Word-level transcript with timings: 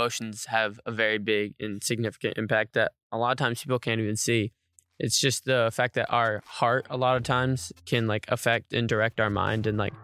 emotions 0.00 0.46
have 0.46 0.80
a 0.86 0.92
very 0.92 1.18
big 1.18 1.54
and 1.60 1.82
significant 1.82 2.38
impact 2.38 2.72
that 2.72 2.92
a 3.12 3.18
lot 3.18 3.32
of 3.32 3.36
times 3.36 3.62
people 3.62 3.78
can't 3.78 4.00
even 4.00 4.16
see. 4.16 4.52
It's 4.98 5.20
just 5.20 5.44
the 5.44 5.70
fact 5.72 5.94
that 5.94 6.06
our 6.10 6.42
heart 6.46 6.86
a 6.90 6.96
lot 6.96 7.16
of 7.16 7.22
times 7.22 7.72
can 7.86 8.06
like 8.06 8.24
affect 8.28 8.72
and 8.72 8.88
direct 8.88 9.20
our 9.20 9.30
mind 9.30 9.66
and 9.66 9.76
like 9.76 9.94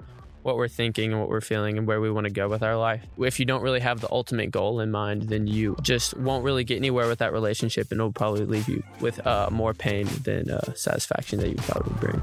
what 0.43 0.57
we're 0.57 0.69
thinking 0.69 1.13
and 1.13 1.21
what 1.21 1.29
we're 1.29 1.41
feeling 1.41 1.77
and 1.77 1.87
where 1.87 2.01
we 2.01 2.11
want 2.11 2.27
to 2.27 2.33
go 2.33 2.49
with 2.49 2.63
our 2.63 2.77
life. 2.77 3.03
If 3.19 3.41
you 3.41 3.47
don't 3.47 3.63
really 3.63 3.81
have 3.81 4.01
the 4.01 4.11
ultimate 4.13 4.51
goal 4.51 4.81
in 4.81 4.91
mind, 4.91 5.23
then 5.25 5.47
you 5.47 5.77
just 5.83 6.17
won't 6.17 6.45
really 6.45 6.63
get 6.63 6.77
anywhere 6.77 7.09
with 7.09 7.19
that 7.19 7.33
relationship 7.33 7.91
and 7.91 7.99
it'll 7.99 8.13
probably 8.13 8.45
leave 8.45 8.69
you 8.69 8.83
with 9.01 9.27
uh, 9.27 9.49
more 9.51 9.75
pain 9.75 10.07
than 10.23 10.51
uh, 10.51 10.75
satisfaction 10.75 11.41
that 11.41 11.49
you 11.49 11.57
probably 11.57 11.95
bring. 12.01 12.23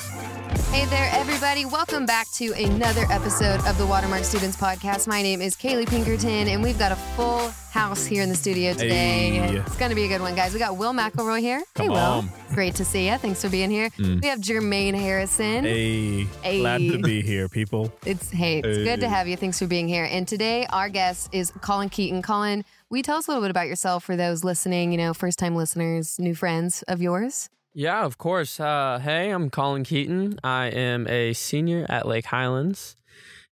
Hey 0.71 0.85
there, 0.85 1.09
everybody. 1.13 1.65
Welcome 1.65 2.05
back 2.05 2.29
to 2.33 2.51
another 2.53 3.05
episode 3.09 3.65
of 3.67 3.77
the 3.77 3.85
Watermark 3.85 4.23
Students 4.23 4.57
Podcast. 4.57 5.07
My 5.07 5.21
name 5.21 5.41
is 5.41 5.55
Kaylee 5.55 5.87
Pinkerton, 5.87 6.47
and 6.47 6.61
we've 6.63 6.77
got 6.79 6.91
a 6.91 6.95
full 6.95 7.49
house 7.71 8.05
here 8.05 8.21
in 8.23 8.29
the 8.29 8.35
studio 8.35 8.73
today. 8.73 9.29
Hey. 9.31 9.57
It's 9.57 9.77
going 9.77 9.89
to 9.89 9.95
be 9.95 10.03
a 10.03 10.07
good 10.07 10.21
one, 10.21 10.35
guys. 10.35 10.53
We 10.53 10.59
got 10.59 10.77
Will 10.77 10.93
McElroy 10.93 11.39
here. 11.39 11.63
hey, 11.75 11.87
Will. 11.89 11.97
on. 11.97 12.29
Great 12.53 12.75
to 12.75 12.85
see 12.85 13.09
you. 13.09 13.17
Thanks 13.17 13.41
for 13.41 13.49
being 13.49 13.69
here. 13.69 13.89
Mm. 13.91 14.21
We 14.21 14.27
have 14.27 14.39
Jermaine 14.39 14.93
Harrison. 14.93 15.63
Hey, 15.63 16.23
Hey. 16.41 16.59
glad 16.59 16.79
to 16.79 16.99
be 16.99 17.21
here, 17.21 17.47
people. 17.47 17.91
It's 18.05 18.29
hey, 18.29 18.59
it's 18.59 18.77
good 18.77 18.99
to 19.01 19.09
have 19.09 19.27
you. 19.27 19.37
Thanks 19.37 19.57
for 19.59 19.67
being 19.67 19.87
here. 19.87 20.07
And 20.09 20.27
today 20.27 20.65
our 20.69 20.89
guest 20.89 21.29
is 21.33 21.51
Colin 21.61 21.89
Keaton. 21.89 22.21
Colin, 22.21 22.65
will 22.89 22.97
you 22.97 23.03
tell 23.03 23.17
us 23.17 23.27
a 23.27 23.31
little 23.31 23.43
bit 23.43 23.51
about 23.51 23.67
yourself 23.67 24.03
for 24.03 24.15
those 24.15 24.43
listening, 24.43 24.91
you 24.91 24.97
know, 24.97 25.13
first 25.13 25.39
time 25.39 25.55
listeners, 25.55 26.17
new 26.19 26.35
friends 26.35 26.83
of 26.87 27.01
yours? 27.01 27.49
Yeah, 27.73 28.03
of 28.03 28.17
course. 28.17 28.59
Uh, 28.59 28.99
hey, 29.01 29.29
I'm 29.29 29.49
Colin 29.49 29.83
Keaton. 29.83 30.39
I 30.43 30.67
am 30.67 31.07
a 31.07 31.33
senior 31.33 31.85
at 31.87 32.05
Lake 32.05 32.25
Highlands. 32.25 32.95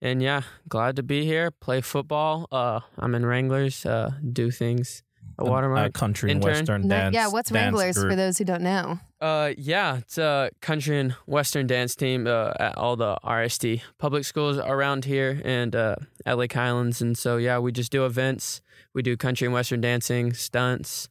And 0.02 0.22
yeah, 0.22 0.42
glad 0.68 0.96
to 0.96 1.04
be 1.04 1.26
here. 1.26 1.52
Play 1.52 1.82
football. 1.82 2.48
Uh, 2.52 2.80
I'm 2.98 3.14
in 3.16 3.26
Wranglers. 3.26 3.86
Uh, 3.86 4.12
do 4.34 4.50
things. 4.52 5.04
A 5.40 5.46
watermark. 5.46 5.96
Uh, 5.96 6.00
country 6.00 6.32
and 6.32 6.44
intern. 6.44 6.54
western 6.54 6.88
dance. 6.88 7.14
yeah, 7.14 7.28
what's 7.28 7.52
dance 7.52 7.76
Wranglers 7.76 7.96
for 7.96 8.16
those 8.16 8.40
who 8.40 8.44
don't 8.44 8.64
know? 8.64 9.00
Uh, 9.22 9.54
yeah, 9.56 9.98
it's 9.98 10.18
a 10.18 10.50
country 10.62 11.00
and 11.00 11.12
western 11.28 11.68
dance 11.68 11.96
team 11.96 12.26
uh, 12.26 12.54
at 12.60 12.76
all 12.76 12.96
the 12.96 13.18
RSD 13.24 13.82
public 14.00 14.26
schools 14.26 14.58
around 14.58 15.06
here 15.06 15.40
and 15.46 15.76
uh, 15.76 15.96
at 16.26 16.40
Lake 16.40 16.54
Highlands. 16.54 17.02
And 17.02 17.16
so, 17.16 17.38
yeah, 17.38 17.60
we 17.60 17.72
just 17.72 17.92
do 17.92 18.04
events. 18.04 18.62
We 18.96 19.04
do 19.04 19.16
country 19.16 19.46
and 19.46 19.54
western 19.54 19.80
dancing, 19.82 20.34
stunts, 20.34 21.10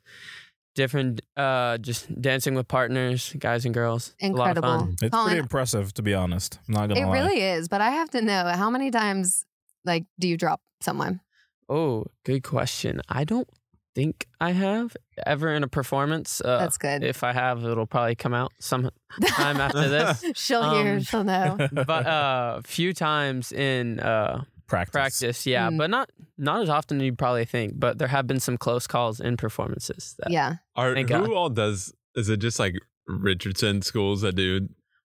different, 0.76 1.20
uh, 1.36 1.78
just 1.78 2.06
dancing 2.22 2.54
with 2.54 2.68
partners, 2.68 3.34
guys 3.38 3.64
and 3.64 3.74
girls. 3.74 4.14
A 4.22 4.28
lot 4.28 4.56
of 4.56 4.58
Incredible. 4.58 4.78
fun. 4.78 4.96
It's 5.02 5.10
Colin, 5.10 5.26
pretty 5.26 5.40
impressive, 5.40 5.92
to 5.94 6.02
be 6.02 6.14
honest. 6.14 6.60
I'm 6.68 6.74
not 6.74 6.88
gonna 6.88 7.00
lie. 7.00 7.06
It 7.06 7.08
lie. 7.08 7.18
really 7.18 7.40
is, 7.42 7.66
but 7.68 7.80
I 7.80 7.90
have 7.90 8.10
to 8.10 8.22
know 8.22 8.44
how 8.54 8.70
many 8.70 8.92
times 8.92 9.44
like 9.84 10.04
do 10.20 10.28
you 10.28 10.36
drop 10.36 10.60
someone? 10.80 11.20
Oh, 11.68 12.04
good 12.24 12.44
question. 12.44 13.00
I 13.08 13.24
don't 13.24 13.48
think 13.96 14.26
I 14.40 14.52
have 14.52 14.94
ever 15.26 15.52
in 15.52 15.64
a 15.64 15.68
performance. 15.68 16.40
Uh, 16.44 16.58
That's 16.58 16.76
good. 16.78 17.02
If 17.02 17.24
I 17.24 17.32
have, 17.32 17.64
it'll 17.64 17.86
probably 17.86 18.14
come 18.14 18.34
out 18.34 18.52
sometime 18.60 18.90
after 19.34 19.88
this. 19.96 20.22
she'll 20.34 20.74
hear, 20.74 20.94
Um, 20.96 21.00
she'll 21.00 21.24
know. 21.24 21.56
But 21.72 22.04
a 22.06 22.60
few 22.64 22.92
times 22.92 23.50
in 23.52 23.98
uh, 24.00 24.44
practice. 24.66 24.92
practice, 24.92 25.46
yeah, 25.46 25.68
Mm. 25.70 25.78
but 25.78 25.90
not 25.90 26.10
not 26.38 26.62
as 26.62 26.68
often 26.68 26.98
as 26.98 27.04
you 27.04 27.14
probably 27.14 27.44
think. 27.44 27.74
But 27.78 27.98
there 27.98 28.08
have 28.08 28.26
been 28.26 28.40
some 28.40 28.56
close 28.58 28.86
calls 28.86 29.20
in 29.20 29.36
performances. 29.36 30.14
That 30.18 30.30
Yeah. 30.30 30.56
Are 30.74 30.94
Thank 30.94 31.08
who 31.10 31.20
God. 31.26 31.30
all 31.30 31.48
does? 31.50 31.92
Is 32.14 32.28
it 32.28 32.38
just 32.38 32.58
like 32.58 32.74
Richardson 33.06 33.82
schools 33.82 34.20
that 34.22 34.34
do? 34.34 34.68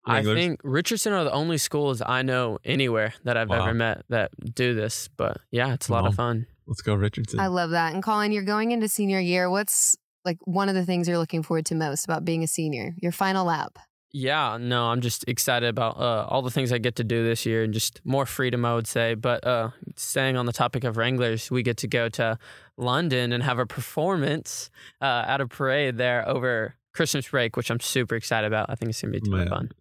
I 0.08 0.22
think 0.22 0.60
Richardson 0.64 1.14
are 1.14 1.24
the 1.24 1.32
only 1.32 1.58
schools 1.58 2.00
I 2.06 2.22
know 2.22 2.60
anywhere 2.64 3.16
that 3.24 3.38
I've 3.38 3.50
Wow. 3.50 3.64
ever 3.64 3.74
met 3.74 4.04
that 4.10 4.30
do 4.54 4.76
this. 4.76 5.08
But 5.18 5.38
yeah, 5.52 5.74
it's 5.74 5.90
a 5.90 5.94
lot 5.94 6.04
Wow. 6.04 6.10
of 6.10 6.16
fun. 6.16 6.46
Let's 6.68 6.82
go 6.84 6.94
Richardson. 6.96 7.40
I 7.40 7.48
love 7.48 7.72
that. 7.72 7.94
And 7.94 8.04
Colin, 8.04 8.32
you're 8.32 8.44
going 8.44 8.72
into 8.72 8.88
senior 8.88 9.20
year. 9.20 9.50
What's 9.50 9.96
like 10.24 10.38
one 10.46 10.70
of 10.70 10.76
the 10.76 10.86
things 10.86 11.08
you're 11.08 11.18
looking 11.18 11.42
forward 11.44 11.66
to 11.68 11.76
most 11.76 12.06
about 12.06 12.24
being 12.26 12.44
a 12.44 12.48
senior? 12.48 12.94
Your 13.02 13.12
final 13.12 13.46
lap. 13.46 13.80
Yeah, 14.18 14.58
no, 14.58 14.86
I'm 14.86 15.02
just 15.02 15.26
excited 15.28 15.68
about 15.68 15.98
uh, 15.98 16.26
all 16.30 16.42
the 16.42 16.50
things 16.50 16.72
I 16.72 16.78
get 16.78 16.96
to 16.96 17.04
do 17.04 17.26
this 17.26 17.46
year 17.46 17.64
and 17.64 17.74
just 17.74 18.00
more 18.06 18.26
freedom, 18.26 18.64
I 18.64 18.74
would 18.74 18.88
say. 18.88 19.14
But 19.14 19.46
uh, 19.46 19.72
staying 19.98 20.38
on 20.38 20.46
the 20.46 20.54
topic 20.54 20.86
of 20.86 20.96
Wranglers, 20.96 21.52
we 21.52 21.64
get 21.64 21.76
to 21.80 21.88
go 21.88 22.08
to 22.08 22.40
London 22.78 23.34
and 23.34 23.44
have 23.44 23.60
a 23.60 23.66
performance 23.66 24.70
uh, 25.02 25.26
at 25.28 25.42
a 25.42 25.48
parade 25.48 25.98
there 25.98 26.26
over 26.30 26.76
Christmas 26.94 27.28
break, 27.28 27.58
which 27.58 27.70
I'm 27.70 27.82
super 27.82 28.16
excited 28.16 28.48
about. 28.48 28.70
I 28.70 28.76
think 28.76 28.92
it's 28.92 29.02
going 29.02 29.12
to 29.16 29.20
be 29.20 29.28
a 29.28 29.30
ton 29.30 29.42
of 29.42 29.50
Man. 29.50 29.58
fun. 29.58 29.72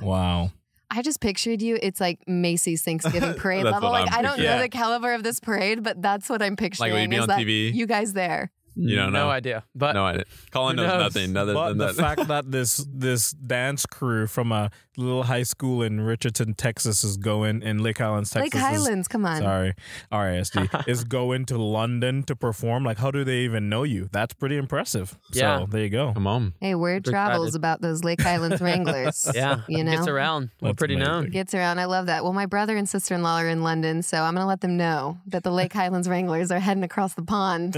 Wow. 0.00 0.52
I 0.90 1.02
just 1.02 1.20
pictured 1.20 1.60
you. 1.60 1.78
It's 1.82 2.00
like 2.00 2.26
Macy's 2.26 2.80
Thanksgiving 2.80 3.34
parade 3.36 3.64
level. 3.64 3.90
Like 3.90 4.10
I'm 4.10 4.20
I 4.20 4.22
don't 4.22 4.40
know 4.40 4.62
the 4.62 4.70
caliber 4.70 5.12
of 5.12 5.22
this 5.22 5.40
parade, 5.40 5.82
but 5.82 6.00
that's 6.00 6.30
what 6.30 6.40
I'm 6.40 6.56
picturing. 6.56 6.90
will 6.90 7.00
you 7.00 7.08
be 7.08 7.16
is 7.16 7.22
on 7.22 7.28
that 7.28 7.38
TV? 7.38 7.74
You 7.74 7.86
guys 7.86 8.14
there? 8.14 8.50
You 8.76 8.96
mm, 8.96 9.02
don't 9.04 9.12
know? 9.12 9.24
no 9.26 9.30
idea. 9.30 9.64
But 9.74 9.92
no, 9.92 10.04
idea. 10.04 10.24
Colin 10.50 10.76
knows 10.76 10.86
knows? 10.88 11.14
nothing 11.14 11.36
other 11.36 11.54
But 11.54 11.68
than 11.70 11.78
the 11.78 11.86
that. 11.86 11.94
fact 11.94 12.26
that 12.28 12.50
this 12.50 12.84
this 12.92 13.30
dance 13.32 13.86
crew 13.86 14.26
from 14.26 14.50
a 14.52 14.70
little 14.96 15.24
high 15.24 15.42
school 15.42 15.82
in 15.82 16.00
Richardson, 16.00 16.54
Texas, 16.54 17.02
is 17.02 17.16
going 17.16 17.62
in 17.62 17.82
Lake 17.82 17.98
Highlands, 17.98 18.30
Texas. 18.30 18.54
Lake 18.54 18.54
is- 18.54 18.60
Highlands, 18.60 19.08
come 19.08 19.26
on. 19.26 19.38
sorry, 19.42 19.74
RISD 20.12 20.84
is 20.88 21.02
going 21.04 21.44
to 21.46 21.58
London 21.58 22.22
to 22.24 22.36
perform. 22.36 22.84
Like, 22.84 22.98
how 22.98 23.10
do 23.10 23.24
they 23.24 23.38
even 23.38 23.68
know 23.68 23.82
you? 23.82 24.08
That's 24.12 24.34
pretty 24.34 24.56
impressive. 24.56 25.18
Yeah. 25.32 25.60
So 25.60 25.66
there 25.66 25.82
you 25.82 25.90
go. 25.90 26.12
Come 26.12 26.26
on. 26.28 26.54
Hey, 26.60 26.74
word 26.76 27.04
travels 27.04 27.48
excited. 27.48 27.56
about 27.58 27.80
those 27.80 28.04
Lake 28.04 28.20
Highlands 28.20 28.60
Wranglers. 28.60 29.28
yeah, 29.34 29.62
You 29.68 29.82
know, 29.84 29.96
gets 29.96 30.06
around. 30.08 30.50
We're 30.60 30.68
That's 30.68 30.78
pretty 30.78 30.94
amazing. 30.94 31.12
known. 31.12 31.30
Gets 31.30 31.54
around. 31.54 31.78
I 31.80 31.86
love 31.86 32.06
that. 32.06 32.22
Well, 32.22 32.32
my 32.32 32.46
brother 32.46 32.76
and 32.76 32.88
sister 32.88 33.14
in 33.14 33.22
law 33.22 33.36
are 33.38 33.48
in 33.48 33.62
London, 33.64 34.02
so 34.02 34.18
I'm 34.22 34.34
going 34.34 34.44
to 34.44 34.48
let 34.48 34.60
them 34.60 34.76
know 34.76 35.18
that 35.26 35.42
the 35.42 35.50
Lake 35.50 35.72
Highlands 35.72 36.08
Wranglers 36.08 36.50
are 36.52 36.60
heading 36.60 36.84
across 36.84 37.14
the 37.14 37.22
pond. 37.22 37.72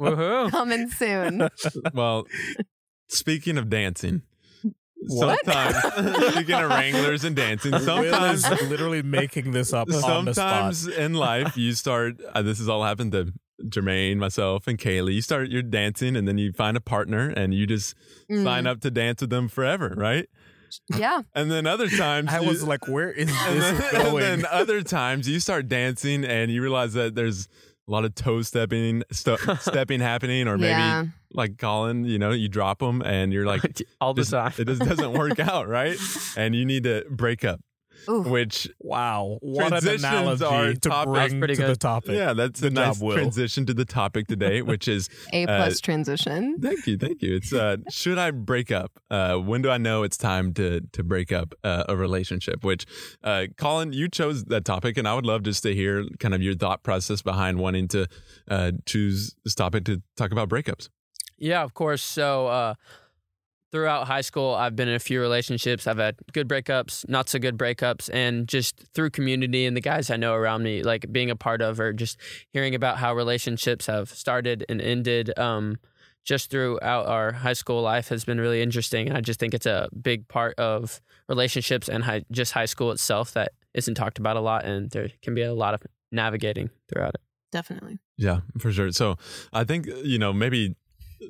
Woohoo. 0.00 0.31
Coming 0.50 0.88
soon. 0.90 1.48
Well, 1.94 2.26
speaking 3.08 3.58
of 3.58 3.68
dancing, 3.68 4.22
What? 5.06 5.44
sometimes 5.44 5.76
speaking 6.34 6.54
of 6.54 6.70
Wranglers 6.70 7.24
and 7.24 7.34
dancing, 7.36 7.72
Will 7.72 7.78
is 7.80 8.42
sometimes 8.42 8.62
literally 8.70 9.02
making 9.02 9.52
this 9.52 9.72
up 9.72 9.88
on 9.88 10.24
the 10.24 10.34
spot. 10.34 10.74
sometimes 10.74 10.86
in 10.88 11.14
life 11.14 11.56
you 11.56 11.72
start. 11.74 12.20
Uh, 12.34 12.42
this 12.42 12.58
has 12.58 12.68
all 12.68 12.84
happened 12.84 13.12
to 13.12 13.32
Jermaine, 13.64 14.16
myself, 14.16 14.66
and 14.66 14.78
Kaylee. 14.78 15.14
You 15.14 15.22
start 15.22 15.48
you're 15.50 15.62
dancing, 15.62 16.16
and 16.16 16.26
then 16.26 16.38
you 16.38 16.52
find 16.52 16.76
a 16.76 16.80
partner, 16.80 17.28
and 17.30 17.52
you 17.54 17.66
just 17.66 17.94
Mm. 18.30 18.44
sign 18.44 18.66
up 18.66 18.80
to 18.80 18.90
dance 18.90 19.20
with 19.20 19.30
them 19.30 19.48
forever, 19.48 19.92
right? 19.96 20.26
Yeah. 20.96 21.22
And 21.34 21.50
then 21.50 21.66
other 21.66 21.88
times 21.88 22.28
I 22.32 22.40
you- 22.40 22.48
was 22.48 22.62
like, 22.64 22.88
where 22.88 23.10
is 23.10 23.28
and 23.46 23.60
this 23.60 23.90
then, 23.92 24.06
and 24.06 24.16
then 24.42 24.46
other 24.50 24.80
times 24.82 25.28
you 25.28 25.38
start 25.38 25.68
dancing 25.68 26.24
and 26.24 26.50
you 26.50 26.62
realize 26.62 26.94
that 26.94 27.14
there's 27.14 27.46
a 27.88 27.90
lot 27.90 28.04
of 28.04 28.14
toe 28.14 28.42
stepping 28.42 29.02
stu- 29.10 29.36
stepping 29.60 30.00
happening 30.00 30.46
or 30.48 30.56
maybe 30.56 30.70
Yeah. 30.70 31.04
like 31.32 31.58
Colin 31.58 32.04
you 32.04 32.18
know 32.18 32.30
you 32.30 32.48
drop 32.48 32.78
them 32.78 33.02
and 33.02 33.32
you're 33.32 33.44
like 33.46 33.82
all 34.00 34.14
the 34.14 34.22
this- 34.22 34.30
time. 34.30 34.52
it 34.58 34.66
just 34.66 34.82
doesn't 34.82 35.12
work 35.12 35.38
out 35.52 35.68
right 35.68 35.96
and 36.36 36.54
you 36.54 36.64
need 36.64 36.84
to 36.84 37.04
break 37.10 37.44
up 37.44 37.60
Ooh. 38.08 38.22
which 38.22 38.68
wow, 38.80 39.38
what 39.42 39.64
an 39.66 39.70
Transitions 39.80 40.04
analogy 40.04 40.44
are 40.44 40.72
to 40.74 40.78
top- 40.80 41.12
That's 41.12 41.28
bring 41.30 41.40
pretty 41.40 41.54
to 41.56 41.62
the 41.62 41.66
good. 41.68 41.80
topic. 41.80 42.10
yeah 42.12 42.32
that's 42.32 42.60
Good 42.60 42.72
a 42.72 42.74
nice 42.74 42.98
job, 42.98 43.06
Will. 43.06 43.16
transition 43.16 43.66
to 43.66 43.74
the 43.74 43.84
topic 43.84 44.26
today 44.26 44.62
which 44.62 44.88
is 44.88 45.08
A 45.32 45.44
Uh, 45.44 45.56
plus 45.58 45.80
transition. 45.80 46.58
thank 46.60 46.86
you 46.86 46.96
thank 46.96 47.22
you 47.22 47.36
it's 47.36 47.52
uh 47.52 47.76
should 47.90 48.18
I 48.18 48.30
break 48.30 48.70
up 48.72 48.98
uh 49.10 49.36
when 49.36 49.62
do 49.62 49.70
I 49.70 49.78
know 49.78 50.02
it's 50.02 50.16
time 50.16 50.52
to 50.54 50.80
to 50.92 51.02
break 51.02 51.32
up 51.32 51.54
uh, 51.64 51.84
a 51.88 51.96
relationship 51.96 52.64
which 52.64 52.86
uh 53.22 53.46
Colin 53.56 53.92
you 53.92 54.08
chose 54.08 54.44
that 54.46 54.64
topic 54.64 54.96
and 54.98 55.06
I 55.06 55.14
would 55.14 55.26
love 55.26 55.42
just 55.42 55.62
to 55.64 55.74
hear 55.74 56.04
kind 56.18 56.34
of 56.34 56.42
your 56.42 56.54
thought 56.54 56.82
process 56.82 57.22
behind 57.22 57.58
wanting 57.58 57.88
to 57.88 58.06
uh 58.48 58.72
choose 58.86 59.34
this 59.44 59.54
topic 59.54 59.84
to 59.84 60.02
talk 60.16 60.32
about 60.32 60.48
breakups 60.48 60.88
Yeah, 61.38 61.62
of 61.64 61.74
course. 61.74 62.02
So 62.04 62.46
uh, 62.46 62.74
throughout 63.72 64.06
high 64.06 64.20
school, 64.20 64.54
I've 64.54 64.76
been 64.76 64.88
in 64.88 64.94
a 64.94 65.00
few 65.00 65.20
relationships. 65.20 65.86
I've 65.86 65.98
had 65.98 66.16
good 66.32 66.46
breakups, 66.46 67.08
not 67.08 67.28
so 67.28 67.38
good 67.38 67.56
breakups, 67.56 68.10
and 68.12 68.46
just 68.46 68.84
through 68.94 69.10
community 69.10 69.66
and 69.66 69.76
the 69.76 69.80
guys 69.80 70.10
I 70.10 70.16
know 70.16 70.34
around 70.34 70.62
me, 70.62 70.82
like 70.82 71.10
being 71.10 71.30
a 71.30 71.36
part 71.36 71.62
of 71.62 71.80
or 71.80 71.92
just 71.92 72.18
hearing 72.52 72.74
about 72.74 72.98
how 72.98 73.14
relationships 73.14 73.86
have 73.86 74.10
started 74.10 74.64
and 74.68 74.80
ended. 74.80 75.36
Um, 75.38 75.78
just 76.24 76.50
throughout 76.50 77.06
our 77.06 77.32
high 77.32 77.52
school 77.52 77.82
life 77.82 78.08
has 78.08 78.24
been 78.24 78.40
really 78.40 78.62
interesting, 78.62 79.08
and 79.08 79.16
I 79.16 79.20
just 79.20 79.40
think 79.40 79.54
it's 79.54 79.66
a 79.66 79.88
big 80.00 80.28
part 80.28 80.56
of 80.56 81.00
relationships 81.28 81.88
and 81.88 82.04
high, 82.04 82.22
just 82.30 82.52
high 82.52 82.66
school 82.66 82.92
itself 82.92 83.32
that 83.32 83.52
isn't 83.74 83.94
talked 83.94 84.18
about 84.18 84.36
a 84.36 84.40
lot, 84.40 84.64
and 84.64 84.88
there 84.90 85.08
can 85.22 85.34
be 85.34 85.42
a 85.42 85.52
lot 85.52 85.74
of 85.74 85.82
navigating 86.12 86.70
throughout 86.88 87.14
it. 87.14 87.20
Definitely. 87.50 87.98
Yeah, 88.16 88.40
for 88.58 88.70
sure. 88.70 88.92
So 88.92 89.16
I 89.52 89.64
think 89.64 89.88
you 90.04 90.18
know 90.18 90.32
maybe 90.32 90.76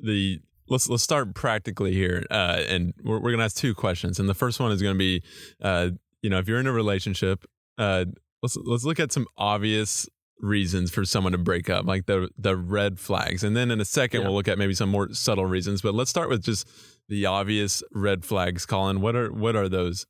the 0.03 0.41
let's 0.69 0.89
let's 0.89 1.03
start 1.03 1.33
practically 1.35 1.93
here, 1.93 2.25
uh, 2.31 2.61
and 2.67 2.93
we're 3.03 3.19
we're 3.19 3.31
gonna 3.31 3.43
ask 3.45 3.57
two 3.57 3.73
questions, 3.73 4.19
and 4.19 4.27
the 4.29 4.33
first 4.33 4.59
one 4.59 4.71
is 4.71 4.81
gonna 4.81 4.95
be, 4.95 5.21
uh, 5.61 5.89
you 6.21 6.29
know, 6.29 6.39
if 6.39 6.47
you're 6.47 6.59
in 6.59 6.67
a 6.67 6.71
relationship, 6.71 7.45
uh, 7.77 8.05
let's 8.41 8.55
let's 8.57 8.83
look 8.83 8.99
at 8.99 9.11
some 9.11 9.27
obvious 9.37 10.07
reasons 10.39 10.91
for 10.91 11.05
someone 11.05 11.31
to 11.31 11.37
break 11.37 11.69
up, 11.69 11.85
like 11.85 12.05
the 12.05 12.29
the 12.37 12.55
red 12.57 12.99
flags, 12.99 13.43
and 13.43 13.55
then 13.55 13.71
in 13.71 13.79
a 13.79 13.85
second 13.85 14.21
Yeah. 14.21 14.27
we'll 14.27 14.35
look 14.35 14.47
at 14.47 14.57
maybe 14.57 14.73
some 14.73 14.89
more 14.89 15.13
subtle 15.13 15.45
reasons. 15.45 15.81
But 15.81 15.93
let's 15.95 16.09
start 16.09 16.29
with 16.29 16.43
just 16.43 16.67
the 17.09 17.25
obvious 17.25 17.83
red 17.93 18.25
flags. 18.25 18.65
Colin, 18.65 19.01
what 19.01 19.15
are 19.15 19.31
what 19.31 19.55
are 19.55 19.69
those? 19.69 20.05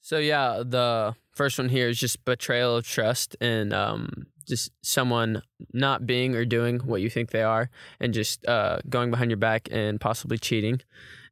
So 0.00 0.18
yeah, 0.18 0.62
the 0.64 1.14
first 1.34 1.58
one 1.58 1.68
here 1.68 1.88
is 1.88 1.98
just 1.98 2.24
betrayal 2.24 2.76
of 2.76 2.86
trust 2.86 3.36
and 3.40 3.72
um, 3.74 4.26
just 4.50 4.70
someone 4.82 5.42
not 5.72 6.04
being 6.04 6.36
or 6.36 6.44
doing 6.44 6.80
what 6.80 7.00
you 7.00 7.08
think 7.08 7.30
they 7.30 7.42
are, 7.42 7.70
and 8.00 8.12
just 8.12 8.46
uh, 8.46 8.80
going 8.88 9.10
behind 9.10 9.30
your 9.30 9.38
back 9.38 9.68
and 9.70 9.98
possibly 10.00 10.36
cheating, 10.36 10.80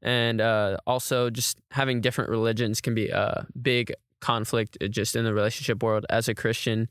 and 0.00 0.40
uh, 0.40 0.78
also 0.86 1.28
just 1.28 1.58
having 1.72 2.00
different 2.00 2.30
religions 2.30 2.80
can 2.80 2.94
be 2.94 3.08
a 3.10 3.46
big 3.60 3.92
conflict 4.20 4.78
uh, 4.80 4.88
just 4.88 5.14
in 5.14 5.24
the 5.24 5.34
relationship 5.34 5.82
world 5.82 6.06
as 6.08 6.28
a 6.28 6.34
Christian, 6.34 6.88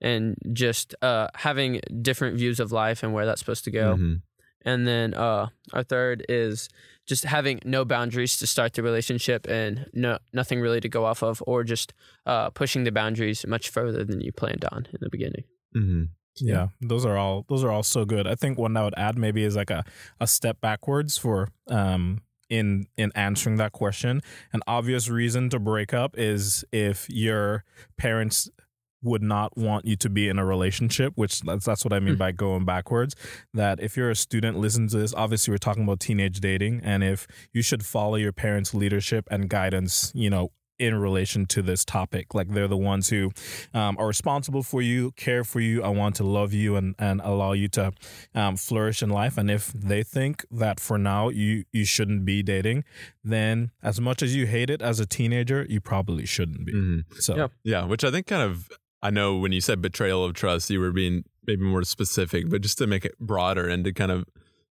and 0.00 0.36
just 0.52 0.94
uh, 1.02 1.28
having 1.34 1.80
different 2.02 2.36
views 2.36 2.58
of 2.58 2.72
life 2.72 3.02
and 3.04 3.12
where 3.14 3.26
that's 3.26 3.40
supposed 3.40 3.64
to 3.64 3.70
go. 3.70 3.94
Mhm. 3.96 4.22
And 4.64 4.86
then 4.86 5.14
uh, 5.14 5.46
our 5.72 5.84
third 5.84 6.26
is 6.28 6.68
just 7.06 7.24
having 7.24 7.60
no 7.64 7.84
boundaries 7.84 8.36
to 8.40 8.46
start 8.48 8.72
the 8.74 8.82
relationship 8.82 9.46
and 9.48 9.86
no 9.92 10.18
nothing 10.32 10.60
really 10.60 10.80
to 10.80 10.88
go 10.88 11.04
off 11.04 11.22
of, 11.22 11.40
or 11.46 11.62
just 11.62 11.94
uh, 12.26 12.50
pushing 12.50 12.82
the 12.84 12.90
boundaries 12.90 13.46
much 13.46 13.68
further 13.70 14.02
than 14.04 14.20
you 14.20 14.32
planned 14.32 14.64
on 14.72 14.88
in 14.92 14.98
the 15.00 15.08
beginning. 15.08 15.44
Mhm. 15.76 16.08
Yeah, 16.38 16.68
those 16.80 17.06
are 17.06 17.16
all 17.16 17.44
those 17.48 17.64
are 17.64 17.70
all 17.70 17.82
so 17.82 18.04
good. 18.04 18.26
I 18.26 18.34
think 18.34 18.58
one 18.58 18.76
I 18.76 18.84
would 18.84 18.94
add 18.96 19.16
maybe 19.16 19.42
is 19.42 19.56
like 19.56 19.70
a, 19.70 19.84
a 20.20 20.26
step 20.26 20.60
backwards 20.60 21.16
for 21.16 21.48
um 21.68 22.20
in 22.50 22.86
in 22.96 23.10
answering 23.14 23.56
that 23.56 23.72
question. 23.72 24.20
An 24.52 24.60
obvious 24.66 25.08
reason 25.08 25.48
to 25.50 25.58
break 25.58 25.94
up 25.94 26.18
is 26.18 26.64
if 26.72 27.08
your 27.08 27.64
parents 27.96 28.50
would 29.02 29.22
not 29.22 29.56
want 29.56 29.84
you 29.86 29.94
to 29.96 30.10
be 30.10 30.28
in 30.28 30.38
a 30.38 30.44
relationship, 30.44 31.12
which 31.16 31.40
that's, 31.40 31.64
that's 31.64 31.84
what 31.84 31.92
I 31.92 32.00
mean 32.00 32.16
by 32.16 32.32
going 32.32 32.64
backwards. 32.64 33.14
That 33.54 33.80
if 33.80 33.96
you're 33.96 34.10
a 34.10 34.16
student, 34.16 34.58
listen 34.58 34.88
to 34.88 34.98
this. 34.98 35.14
Obviously, 35.14 35.52
we're 35.52 35.58
talking 35.58 35.84
about 35.84 36.00
teenage 36.00 36.40
dating, 36.40 36.80
and 36.82 37.04
if 37.04 37.26
you 37.52 37.62
should 37.62 37.84
follow 37.84 38.16
your 38.16 38.32
parents' 38.32 38.74
leadership 38.74 39.26
and 39.30 39.48
guidance, 39.48 40.12
you 40.14 40.28
know, 40.28 40.50
in 40.78 40.94
relation 40.94 41.46
to 41.46 41.62
this 41.62 41.84
topic, 41.84 42.34
like 42.34 42.48
they're 42.48 42.68
the 42.68 42.76
ones 42.76 43.08
who 43.08 43.32
um, 43.72 43.96
are 43.98 44.06
responsible 44.06 44.62
for 44.62 44.82
you, 44.82 45.12
care 45.12 45.44
for 45.44 45.60
you. 45.60 45.82
I 45.82 45.88
want 45.88 46.16
to 46.16 46.24
love 46.24 46.52
you 46.52 46.76
and, 46.76 46.94
and 46.98 47.20
allow 47.22 47.52
you 47.52 47.68
to 47.68 47.92
um, 48.34 48.56
flourish 48.56 49.02
in 49.02 49.10
life. 49.10 49.38
And 49.38 49.50
if 49.50 49.72
they 49.72 50.02
think 50.02 50.44
that 50.50 50.80
for 50.80 50.98
now 50.98 51.28
you 51.28 51.64
you 51.72 51.84
shouldn't 51.84 52.24
be 52.24 52.42
dating, 52.42 52.84
then 53.24 53.70
as 53.82 54.00
much 54.00 54.22
as 54.22 54.34
you 54.36 54.46
hate 54.46 54.70
it 54.70 54.82
as 54.82 55.00
a 55.00 55.06
teenager, 55.06 55.66
you 55.68 55.80
probably 55.80 56.26
shouldn't 56.26 56.66
be. 56.66 56.72
Mhm. 56.72 57.04
So 57.18 57.36
Yeah. 57.36 57.48
Yeah, 57.64 57.84
which 57.84 58.04
I 58.04 58.10
think 58.10 58.26
kind 58.26 58.42
of 58.42 58.68
I 59.02 59.10
know 59.10 59.36
when 59.36 59.52
you 59.52 59.60
said 59.60 59.80
betrayal 59.80 60.24
of 60.24 60.34
trust, 60.34 60.68
you 60.70 60.80
were 60.80 60.92
being 60.92 61.24
maybe 61.46 61.62
more 61.62 61.84
specific, 61.84 62.48
but 62.50 62.60
just 62.60 62.78
to 62.78 62.86
make 62.86 63.04
it 63.04 63.18
broader 63.20 63.68
and 63.68 63.84
to 63.84 63.92
kind 63.92 64.10
of 64.10 64.24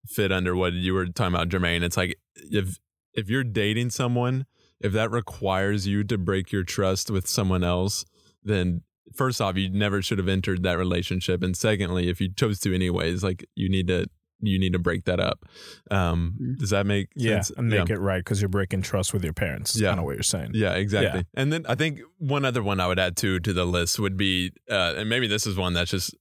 fit 0.07 0.31
under 0.31 0.55
what 0.55 0.73
you 0.73 0.93
were 0.93 1.05
talking 1.07 1.35
about, 1.35 1.49
Jermaine, 1.49 1.83
it's 1.83 1.97
like 1.97 2.15
if 2.35 2.79
if 3.13 3.29
you're 3.29 3.43
dating 3.43 3.89
someone, 3.89 4.45
if 4.81 4.93
that 4.93 5.11
requires 5.11 5.87
you 5.87 6.03
to 6.05 6.17
break 6.17 6.51
your 6.51 6.63
trust 6.63 7.09
with 7.09 7.27
someone 7.27 7.63
else, 7.63 8.05
then 8.43 8.81
first 9.13 9.41
off, 9.41 9.57
you 9.57 9.69
never 9.69 10.01
should 10.01 10.17
have 10.17 10.27
entered 10.27 10.63
that 10.63 10.77
relationship, 10.77 11.43
and 11.43 11.55
secondly, 11.55 12.09
if 12.09 12.19
you 12.21 12.29
chose 12.33 12.59
to 12.61 12.73
anyways, 12.73 13.23
like 13.23 13.45
you 13.55 13.69
need 13.69 13.87
to 13.87 14.05
you 14.43 14.57
need 14.57 14.73
to 14.73 14.79
break 14.79 15.05
that 15.05 15.19
up. 15.19 15.45
Um, 15.91 16.55
does 16.57 16.71
that 16.71 16.87
make 16.87 17.09
yeah, 17.15 17.41
sense? 17.41 17.51
and 17.57 17.69
make 17.69 17.91
it 17.91 17.99
right 17.99 18.21
because 18.21 18.41
you're 18.41 18.49
breaking 18.49 18.81
trust 18.81 19.13
with 19.13 19.23
your 19.23 19.33
parents. 19.33 19.75
Is 19.75 19.81
Yeah. 19.81 19.89
kind 19.89 19.99
of 19.99 20.05
what 20.05 20.15
you're 20.15 20.23
saying. 20.23 20.51
Yeah, 20.55 20.73
exactly. 20.73 21.25
And 21.35 21.53
then 21.53 21.63
I 21.69 21.75
think 21.75 21.99
one 22.17 22.43
other 22.43 22.63
one 22.63 22.79
I 22.79 22.87
would 22.87 22.97
add 22.97 23.15
to 23.17 23.39
to 23.39 23.53
the 23.53 23.65
list 23.65 23.99
would 23.99 24.17
be, 24.17 24.51
uh, 24.67 24.95
and 24.97 25.07
maybe 25.07 25.27
this 25.27 25.45
is 25.45 25.57
one 25.57 25.73
that's 25.73 25.91
just 25.91 26.15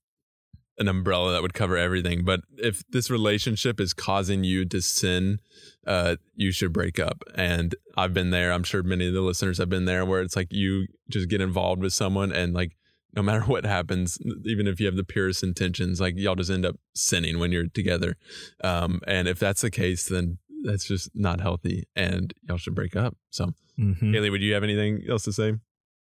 an 0.81 0.89
umbrella 0.89 1.33
that 1.33 1.43
would 1.43 1.55
cover 1.55 1.77
everything. 1.77 2.25
But 2.25 2.41
if 2.57 2.83
this 2.91 3.11
relationship 3.11 3.79
is 3.79 3.93
causing 3.93 4.43
you 4.43 4.65
to 4.65 4.81
sin, 4.81 5.39
uh, 5.87 6.17
you 6.35 6.51
should 6.51 6.73
break 6.73 6.99
up. 6.99 7.23
And 7.37 7.75
I've 7.97 8.15
been 8.15 8.31
there. 8.31 8.51
I'm 8.51 8.65
sure 8.65 8.83
many 8.83 9.07
of 9.07 9.15
the 9.15 9.21
listeners 9.21 9.59
have 9.59 9.69
been 9.69 9.85
there, 9.85 10.05
where 10.05 10.23
it's 10.23 10.35
like 10.35 10.49
you 10.51 10.87
just 11.09 11.29
get 11.29 11.41
involved 11.41 11.83
with 11.83 11.93
someone, 11.93 12.33
and 12.33 12.55
like 12.55 12.73
no 13.15 13.23
matter 13.23 13.43
what 13.43 13.65
happens, 13.65 14.19
even 14.45 14.67
if 14.67 14.81
you 14.81 14.87
have 14.87 14.97
the 14.97 15.05
purest 15.05 15.43
intentions, 15.43 16.01
like 16.01 16.15
y'all 16.17 16.35
just 16.35 16.51
end 16.51 16.65
up 16.65 16.77
sinning 16.95 17.39
when 17.39 17.53
you're 17.53 17.69
together. 17.69 18.17
Um, 18.65 19.01
and 19.07 19.29
if 19.29 19.39
that's 19.39 19.61
the 19.61 19.71
case, 19.71 20.07
then 20.09 20.39
that's 20.65 20.87
just 20.87 21.11
not 21.15 21.41
healthy, 21.41 21.85
and 21.95 22.33
y'all 22.49 22.57
should 22.59 22.75
break 22.75 22.97
up. 22.97 23.17
So. 23.31 23.55
Mhm. 23.79 24.13
Haley, 24.13 24.29
would 24.31 24.43
you 24.43 24.53
have 24.53 24.63
anything 24.63 25.05
else 25.09 25.25
to 25.25 25.33
say? 25.33 25.55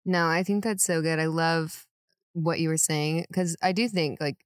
No, 0.05 0.27
I 0.27 0.43
think 0.43 0.65
that's 0.65 0.83
so 0.83 1.01
good. 1.01 1.21
I 1.21 1.27
love 1.27 1.87
what 2.33 2.59
you 2.61 2.69
were 2.69 2.77
saying 2.77 3.27
because 3.29 3.57
I 3.63 3.73
do 3.73 3.89
think 3.89 4.21
like 4.21 4.37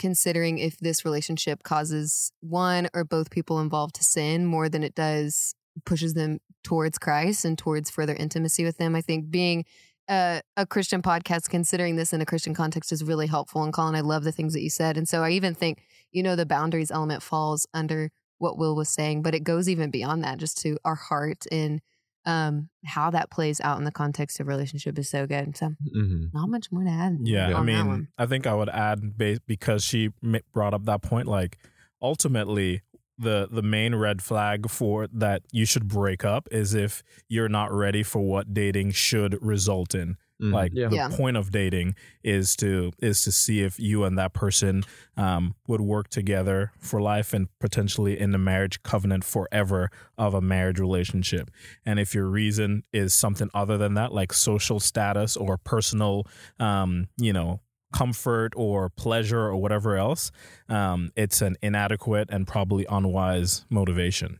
considering 0.00 0.58
if 0.58 0.78
this 0.78 1.04
relationship 1.04 1.62
causes 1.62 2.32
one 2.40 2.88
or 2.92 3.04
both 3.04 3.30
people 3.30 3.60
involved 3.60 3.94
to 3.94 4.02
sin 4.02 4.46
more 4.46 4.68
than 4.68 4.82
it 4.82 4.96
does 4.96 5.54
pushes 5.84 6.14
them 6.14 6.40
towards 6.64 6.98
Christ 6.98 7.44
and 7.44 7.56
towards 7.56 7.90
further 7.90 8.14
intimacy 8.14 8.64
with 8.64 8.78
them. 8.78 8.96
I 8.96 9.00
think 9.00 9.30
being 9.30 9.64
a, 10.08 10.42
a 10.56 10.66
Christian 10.66 11.02
podcast, 11.02 11.48
considering 11.48 11.96
this 11.96 12.12
in 12.12 12.20
a 12.20 12.26
Christian 12.26 12.54
context, 12.54 12.90
is 12.90 13.04
really 13.04 13.28
helpful. 13.28 13.62
And 13.62 13.72
Colin, 13.72 13.94
I 13.94 14.00
love 14.00 14.24
the 14.24 14.32
things 14.32 14.52
that 14.54 14.62
you 14.62 14.70
said. 14.70 14.96
And 14.96 15.08
so 15.08 15.22
I 15.22 15.30
even 15.30 15.54
think, 15.54 15.82
you 16.10 16.22
know, 16.22 16.34
the 16.34 16.46
boundaries 16.46 16.90
element 16.90 17.22
falls 17.22 17.66
under 17.72 18.10
what 18.38 18.58
Will 18.58 18.74
was 18.74 18.88
saying, 18.88 19.22
but 19.22 19.34
it 19.34 19.44
goes 19.44 19.68
even 19.68 19.90
beyond 19.90 20.24
that, 20.24 20.38
just 20.38 20.58
to 20.62 20.78
our 20.84 20.94
heart 20.96 21.44
and 21.52 21.80
um, 22.26 22.68
how 22.84 23.10
that 23.10 23.30
plays 23.30 23.60
out 23.60 23.78
in 23.78 23.84
the 23.84 23.90
context 23.92 24.40
of 24.40 24.46
relationship 24.46 24.98
is 24.98 25.08
so 25.08 25.26
good. 25.26 25.56
So 25.56 25.74
Mm-hmm. 25.96 26.26
not 26.32 26.48
much 26.48 26.70
more 26.70 26.84
to 26.84 26.90
add. 26.90 27.18
Yeah, 27.22 27.56
I 27.56 27.62
mean. 27.62 28.08
I 28.18 28.26
think 28.26 28.46
I 28.46 28.54
would 28.54 28.68
add 28.68 29.16
because 29.46 29.84
she 29.84 30.10
brought 30.52 30.74
up 30.74 30.84
that 30.84 31.02
point. 31.02 31.28
Like, 31.28 31.58
ultimately, 32.02 32.82
the 33.18 33.48
the 33.50 33.62
main 33.62 33.94
red 33.94 34.22
flag 34.22 34.70
for 34.70 35.06
that 35.12 35.42
you 35.52 35.66
should 35.66 35.86
break 35.88 36.24
up 36.24 36.48
is 36.50 36.74
if 36.74 37.02
you're 37.28 37.48
not 37.48 37.72
ready 37.72 38.02
for 38.02 38.20
what 38.20 38.54
dating 38.54 38.92
should 38.92 39.36
result 39.42 39.94
in. 39.94 40.16
Mm-hmm. 40.40 40.54
Like 40.54 40.72
Yeah. 40.74 40.88
the 40.88 40.96
Yeah. 40.96 41.08
point 41.10 41.36
of 41.36 41.50
dating 41.50 41.94
is 42.24 42.56
to 42.56 42.92
is 42.98 43.20
to 43.22 43.32
see 43.32 43.60
if 43.62 43.78
you 43.78 44.04
and 44.04 44.18
that 44.18 44.32
person 44.32 44.84
um, 45.16 45.54
would 45.66 45.80
work 45.82 46.08
together 46.08 46.72
for 46.78 47.00
life 47.00 47.34
and 47.34 47.48
potentially 47.58 48.18
in 48.18 48.30
the 48.30 48.38
marriage 48.38 48.82
covenant 48.82 49.22
forever 49.24 49.90
of 50.16 50.32
a 50.34 50.40
marriage 50.40 50.78
relationship. 50.80 51.50
And 51.84 52.00
if 52.00 52.14
your 52.14 52.26
reason 52.26 52.84
is 52.92 53.12
something 53.12 53.50
other 53.52 53.76
than 53.76 53.94
that, 53.94 54.12
like 54.14 54.32
social 54.32 54.80
status 54.80 55.36
or 55.36 55.58
personal, 55.58 56.26
um, 56.58 57.08
you 57.18 57.32
know, 57.34 57.60
comfort 57.92 58.52
or 58.56 58.88
pleasure 58.88 59.40
or 59.40 59.56
whatever 59.56 59.96
else, 59.96 60.30
um, 60.68 61.10
it's 61.16 61.42
an 61.42 61.56
inadequate 61.60 62.28
and 62.30 62.46
probably 62.46 62.86
unwise 62.88 63.66
motivation. 63.68 64.38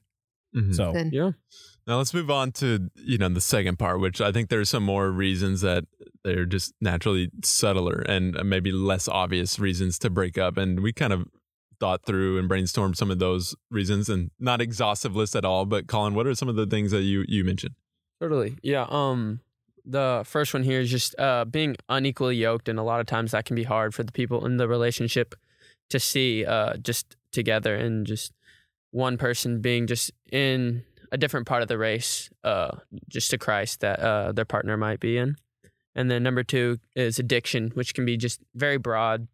Mhm. 0.57 0.75
So 0.75 0.93
Good. 0.93 1.13
Yeah. 1.13 1.33
Now 1.87 1.99
let's 1.99 2.15
move 2.15 2.31
on 2.31 2.53
to 2.53 2.91
you 2.95 3.19
know 3.19 3.29
the 3.29 3.41
second 3.41 3.79
part, 3.79 4.01
which 4.01 4.21
I 4.21 4.33
think 4.33 4.49
there's 4.49 4.69
some 4.69 4.85
more 4.85 5.11
reasons 5.11 5.61
that 5.63 5.85
they're 6.25 6.47
just 6.47 6.75
naturally 6.81 7.31
subtler 7.43 8.05
and 8.09 8.37
maybe 8.45 8.73
less 8.73 9.09
obvious 9.09 9.59
reasons 9.59 9.99
to 10.01 10.11
break 10.11 10.39
up, 10.39 10.57
and 10.57 10.81
we 10.81 10.93
kind 10.93 11.13
of 11.13 11.27
thought 11.81 12.05
through 12.05 12.39
and 12.39 12.49
brainstormed 12.49 12.97
some 12.97 13.11
of 13.11 13.19
those 13.19 13.57
reasons, 13.71 14.09
and 14.09 14.31
not 14.39 14.61
exhaustive 14.61 15.17
list 15.17 15.35
at 15.35 15.45
all. 15.45 15.65
But 15.65 15.87
Colin, 15.87 16.15
what 16.15 16.27
are 16.27 16.35
some 16.35 16.49
of 16.49 16.57
the 16.57 16.67
things 16.67 16.91
that 16.93 17.03
you 17.03 17.25
you 17.27 17.45
mentioned? 17.45 17.75
Totally. 18.21 18.57
Yeah. 18.63 18.87
Um, 18.89 19.41
the 19.85 20.23
first 20.27 20.53
one 20.53 20.63
here 20.63 20.81
is 20.81 20.91
just 20.91 21.19
uh, 21.19 21.47
being 21.47 21.77
unequally 21.89 22.37
yoked, 22.37 22.69
and 22.69 22.79
a 22.79 22.83
lot 22.83 23.01
of 23.01 23.07
times 23.07 23.33
that 23.33 23.47
can 23.47 23.57
be 23.57 23.65
hard 23.65 23.95
for 23.95 24.03
the 24.03 24.13
people 24.13 24.45
in 24.47 24.59
the 24.59 24.69
relationship 24.69 25.35
to 25.89 25.99
see 25.99 26.45
uh, 26.45 26.77
just 26.77 27.17
together, 27.33 27.75
and 27.75 28.07
just 28.07 28.33
one 28.91 29.17
person 29.17 29.61
being 29.61 29.87
just 29.87 30.11
in 30.31 30.85
a 31.13 31.19
different 31.19 31.47
part 31.47 31.63
of 31.63 31.69
the 31.69 31.79
race, 31.79 32.31
uh, 32.45 32.77
just 33.09 33.31
to 33.31 33.39
Christ 33.39 33.81
that 33.81 34.01
uh, 34.01 34.33
their 34.33 34.45
partner 34.45 34.77
might 34.77 35.01
be 35.01 35.17
in. 35.17 35.37
And 35.95 36.11
then 36.11 36.23
number 36.23 36.45
two 36.45 36.79
is 36.95 37.19
addiction, 37.19 37.71
which 37.75 37.95
can 37.95 38.05
be 38.05 38.17
just 38.17 38.41
very 38.55 38.77
broad 38.79 39.27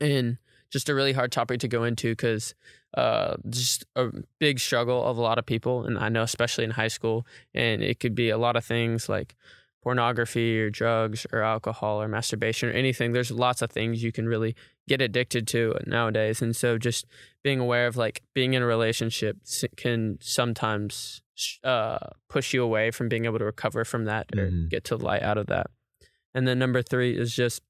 and 0.00 0.38
just 0.70 0.88
a 0.88 0.94
really 0.94 1.12
hard 1.12 1.32
topic 1.32 1.60
to 1.60 1.68
go 1.68 1.84
into 1.84 2.12
because 2.12 2.54
uh, 2.96 3.36
just 3.50 3.84
a 3.94 4.08
big 4.38 4.58
struggle 4.58 5.04
of 5.04 5.18
a 5.18 5.20
lot 5.20 5.38
of 5.38 5.46
people, 5.46 5.84
and 5.84 5.98
I 5.98 6.08
know 6.08 6.22
especially 6.22 6.64
in 6.64 6.70
high 6.70 6.88
school, 6.88 7.26
and 7.54 7.82
it 7.82 8.00
could 8.00 8.14
be 8.14 8.30
a 8.30 8.38
lot 8.38 8.56
of 8.56 8.64
things 8.64 9.08
like 9.08 9.36
pornography 9.82 10.58
or 10.60 10.70
drugs 10.70 11.26
or 11.32 11.42
alcohol 11.42 12.02
or 12.02 12.08
masturbation 12.08 12.68
or 12.68 12.72
anything. 12.72 13.12
There's 13.12 13.30
lots 13.30 13.62
of 13.62 13.70
things 13.70 14.02
you 14.02 14.12
can 14.12 14.26
really 14.26 14.56
get 14.88 15.00
addicted 15.00 15.46
to 15.48 15.74
nowadays, 15.86 16.40
and 16.42 16.54
so 16.54 16.78
just 16.78 17.06
being 17.42 17.58
aware 17.60 17.86
of 17.86 17.96
like 17.96 18.22
being 18.34 18.54
in 18.54 18.62
a 18.62 18.66
relationship 18.66 19.36
can 19.76 20.18
sometimes 20.20 21.20
uh, 21.64 21.98
push 22.28 22.54
you 22.54 22.62
away 22.62 22.90
from 22.90 23.08
being 23.08 23.24
able 23.26 23.38
to 23.38 23.44
recover 23.44 23.84
from 23.84 24.04
that 24.06 24.26
or 24.36 24.46
Mhm. 24.48 24.70
get 24.70 24.84
to 24.84 24.96
light 24.96 25.22
out 25.22 25.36
of 25.36 25.46
that. 25.48 25.66
And 26.34 26.46
then 26.48 26.58
number 26.58 26.80
three 26.82 27.16
is 27.16 27.34
just 27.34 27.62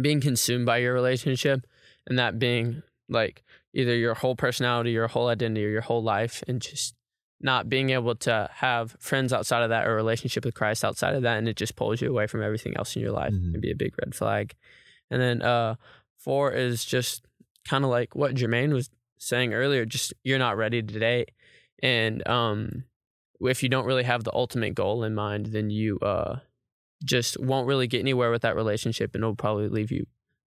being 0.00 0.20
consumed 0.20 0.66
by 0.66 0.78
your 0.78 0.94
relationship, 0.94 1.66
and 2.06 2.18
that 2.18 2.38
being 2.38 2.82
like 3.08 3.42
either 3.74 3.96
your 3.96 4.14
whole 4.14 4.36
personality, 4.36 4.90
your 4.92 5.08
whole 5.08 5.28
identity, 5.28 5.64
or 5.64 5.70
your 5.70 5.80
whole 5.82 6.02
life, 6.02 6.42
and 6.46 6.60
just 6.60 6.94
not 7.40 7.68
being 7.68 7.90
able 7.90 8.14
to 8.16 8.48
have 8.54 8.96
friends 9.00 9.32
outside 9.32 9.62
of 9.62 9.70
that 9.70 9.86
or 9.86 9.92
a 9.92 9.94
relationship 9.96 10.44
with 10.44 10.54
Christ 10.54 10.84
outside 10.84 11.14
of 11.14 11.22
that, 11.22 11.38
and 11.38 11.48
it 11.48 11.56
just 11.56 11.74
pulls 11.76 12.00
you 12.00 12.10
away 12.10 12.26
from 12.26 12.42
everything 12.42 12.76
else 12.76 12.94
in 12.96 13.02
your 13.02 13.12
life, 13.12 13.32
Mhm. 13.32 13.52
can 13.52 13.60
be 13.60 13.70
a 13.70 13.76
big 13.76 13.94
red 13.98 14.14
flag. 14.14 14.54
And 15.10 15.20
then 15.22 15.42
uh, 15.42 15.76
four 16.18 16.52
is 16.52 16.84
just 16.84 17.24
kind 17.66 17.84
of 17.84 17.90
like 17.90 18.14
what 18.14 18.34
Jermaine 18.34 18.72
was 18.72 18.90
saying 19.18 19.54
earlier. 19.54 19.84
Just 19.84 20.14
you're 20.22 20.38
not 20.38 20.56
ready 20.56 20.82
to 20.82 20.98
date, 20.98 21.30
and 21.82 22.26
um, 22.28 22.84
if 23.40 23.62
you 23.62 23.68
don't 23.68 23.86
really 23.86 24.04
have 24.04 24.24
the 24.24 24.34
ultimate 24.34 24.74
goal 24.74 25.04
in 25.04 25.14
mind, 25.14 25.46
then 25.46 25.70
you 25.70 25.98
uh, 26.00 26.36
just 27.04 27.40
won't 27.40 27.66
really 27.66 27.86
get 27.86 28.00
anywhere 28.00 28.30
with 28.30 28.42
that 28.42 28.56
relationship, 28.56 29.14
and 29.14 29.22
it'll 29.22 29.34
probably 29.36 29.68
leave 29.68 29.90
you 29.90 30.06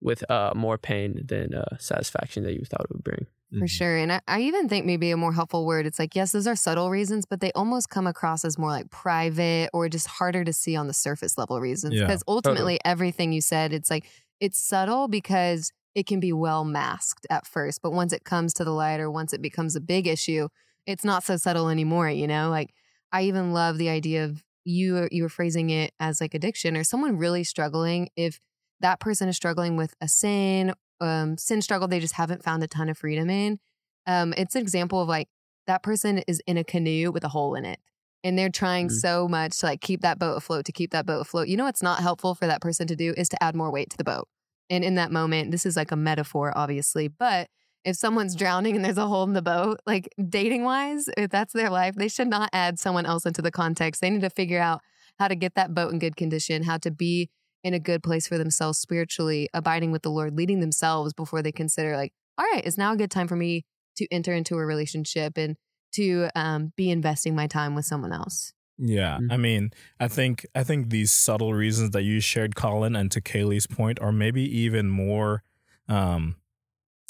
with 0.00 0.28
uh, 0.30 0.52
more 0.56 0.78
pain 0.78 1.22
than 1.26 1.54
uh, 1.54 1.76
satisfaction 1.78 2.42
that 2.44 2.54
you 2.54 2.64
thought 2.64 2.82
it 2.82 2.90
would 2.90 3.04
bring. 3.04 3.26
For 3.58 3.66
sure. 3.66 3.96
And 3.96 4.12
I, 4.12 4.20
I 4.28 4.40
even 4.42 4.68
think 4.68 4.86
maybe 4.86 5.10
a 5.10 5.16
more 5.16 5.32
helpful 5.32 5.66
word, 5.66 5.84
it's 5.84 5.98
like, 5.98 6.14
yes, 6.14 6.30
those 6.30 6.46
are 6.46 6.54
subtle 6.54 6.88
reasons, 6.88 7.26
but 7.26 7.40
they 7.40 7.50
almost 7.52 7.90
come 7.90 8.06
across 8.06 8.44
as 8.44 8.56
more 8.56 8.70
like 8.70 8.90
private 8.90 9.70
or 9.72 9.88
just 9.88 10.06
harder 10.06 10.44
to 10.44 10.52
see 10.52 10.76
on 10.76 10.86
the 10.86 10.92
surface 10.92 11.36
level 11.36 11.60
reasons. 11.60 11.94
Yeah, 11.94 12.04
Because 12.04 12.22
ultimately, 12.28 12.78
everything 12.84 13.32
you 13.32 13.40
said, 13.40 13.72
it's 13.72 13.90
like, 13.90 14.06
it's 14.40 14.60
subtle 14.60 15.08
because 15.08 15.72
it 15.94 16.06
can 16.06 16.20
be 16.20 16.32
well 16.32 16.64
masked 16.64 17.26
at 17.30 17.46
first. 17.46 17.82
But 17.82 17.92
once 17.92 18.12
it 18.12 18.24
comes 18.24 18.52
to 18.54 18.64
the 18.64 18.70
light 18.70 19.00
or 19.00 19.10
once 19.10 19.32
it 19.32 19.42
becomes 19.42 19.76
a 19.76 19.80
big 19.80 20.06
issue, 20.06 20.48
it's 20.86 21.04
not 21.04 21.24
so 21.24 21.36
subtle 21.36 21.68
anymore, 21.68 22.08
you 22.10 22.26
know? 22.26 22.48
Like, 22.48 22.72
I 23.12 23.22
even 23.22 23.52
love 23.52 23.76
the 23.76 23.88
idea 23.88 24.24
of 24.24 24.42
you, 24.64 25.08
you 25.10 25.22
were 25.24 25.28
phrasing 25.28 25.70
it 25.70 25.92
as 25.98 26.20
like 26.20 26.34
addiction 26.34 26.76
or 26.76 26.84
someone 26.84 27.16
really 27.16 27.44
struggling. 27.44 28.08
If 28.16 28.40
that 28.80 29.00
person 29.00 29.28
is 29.28 29.36
struggling 29.36 29.76
with 29.76 29.94
a 30.00 30.08
sin 30.08 30.74
um, 31.00 31.38
sin 31.38 31.62
struggle 31.62 31.88
they 31.88 32.00
just 32.00 32.14
haven't 32.14 32.44
found 32.44 32.62
a 32.62 32.68
ton 32.68 32.88
of 32.88 32.98
freedom 32.98 33.30
in. 33.30 33.58
Um, 34.06 34.34
it's 34.36 34.54
an 34.54 34.62
example 34.62 35.00
of 35.00 35.08
like 35.08 35.28
that 35.66 35.82
person 35.82 36.18
is 36.26 36.42
in 36.46 36.56
a 36.56 36.64
canoe 36.64 37.10
with 37.10 37.24
a 37.24 37.28
hole 37.28 37.54
in 37.54 37.64
it. 37.64 37.78
And 38.22 38.38
they're 38.38 38.50
trying 38.50 38.88
Mhm. 38.88 39.00
so 39.00 39.28
much 39.28 39.58
to 39.60 39.66
like 39.66 39.80
keep 39.80 40.02
that 40.02 40.18
boat 40.18 40.36
afloat, 40.36 40.64
to 40.66 40.72
keep 40.72 40.90
that 40.90 41.06
boat 41.06 41.20
afloat. 41.20 41.48
You 41.48 41.56
know 41.56 41.64
what's 41.64 41.82
not 41.82 42.00
helpful 42.00 42.34
for 42.34 42.46
that 42.46 42.60
person 42.60 42.86
to 42.88 42.96
do 42.96 43.14
is 43.16 43.28
to 43.30 43.42
add 43.42 43.54
more 43.54 43.70
weight 43.70 43.90
to 43.90 43.96
the 43.96 44.04
boat. 44.04 44.28
And 44.68 44.84
in 44.84 44.94
that 44.96 45.10
moment, 45.10 45.50
this 45.50 45.66
is 45.66 45.76
like 45.76 45.90
a 45.90 45.96
metaphor, 45.96 46.52
obviously, 46.56 47.08
but 47.08 47.48
if 47.84 47.96
someone's 47.96 48.36
drowning 48.36 48.76
and 48.76 48.84
there's 48.84 48.98
a 48.98 49.06
hole 49.06 49.24
in 49.24 49.32
the 49.32 49.40
boat, 49.42 49.80
like 49.86 50.08
dating 50.28 50.64
wise, 50.64 51.08
if 51.16 51.30
that's 51.30 51.54
their 51.54 51.70
life, 51.70 51.94
they 51.96 52.08
should 52.08 52.28
not 52.28 52.50
add 52.52 52.78
someone 52.78 53.06
else 53.06 53.24
into 53.24 53.40
the 53.40 53.50
context. 53.50 54.00
They 54.02 54.10
need 54.10 54.20
to 54.20 54.30
figure 54.30 54.60
out 54.60 54.82
how 55.18 55.28
to 55.28 55.34
get 55.34 55.54
that 55.54 55.74
boat 55.74 55.92
in 55.92 55.98
good 55.98 56.16
condition, 56.16 56.62
how 56.62 56.76
to 56.78 56.90
be 56.90 57.30
in 57.64 57.74
a 57.74 57.78
good 57.78 58.02
place 58.02 58.26
for 58.28 58.38
themselves 58.38 58.78
spiritually, 58.78 59.48
abiding 59.54 59.92
with 59.92 60.02
the 60.02 60.10
Lord, 60.10 60.36
leading 60.36 60.60
themselves 60.60 61.12
before 61.14 61.42
they 61.42 61.52
consider, 61.52 61.96
like, 61.96 62.12
all 62.38 62.44
right, 62.52 62.64
it's 62.64 62.78
now 62.78 62.92
a 62.92 62.96
good 62.96 63.10
time 63.10 63.28
for 63.28 63.36
me 63.36 63.64
to 63.96 64.06
enter 64.10 64.32
into 64.32 64.56
a 64.56 64.64
relationship 64.64 65.36
and 65.36 65.56
to 65.92 66.28
um, 66.34 66.72
be 66.76 66.90
investing 66.90 67.34
my 67.34 67.46
time 67.46 67.74
with 67.74 67.84
someone 67.84 68.12
else. 68.12 68.52
Yeah. 68.78 69.18
I 69.30 69.36
mean, 69.36 69.72
I 69.98 70.08
think 70.08 70.46
I 70.54 70.64
think 70.64 70.88
these 70.90 71.12
subtle 71.12 71.52
reasons 71.52 71.90
that 71.90 72.02
you 72.02 72.20
shared, 72.20 72.54
Colin, 72.56 72.96
and 72.96 73.10
to 73.12 73.20
Kaylee's 73.20 73.66
point, 73.66 74.00
are 74.00 74.12
maybe 74.12 74.42
even 74.42 74.88
more 74.88 75.42
um, 75.88 76.36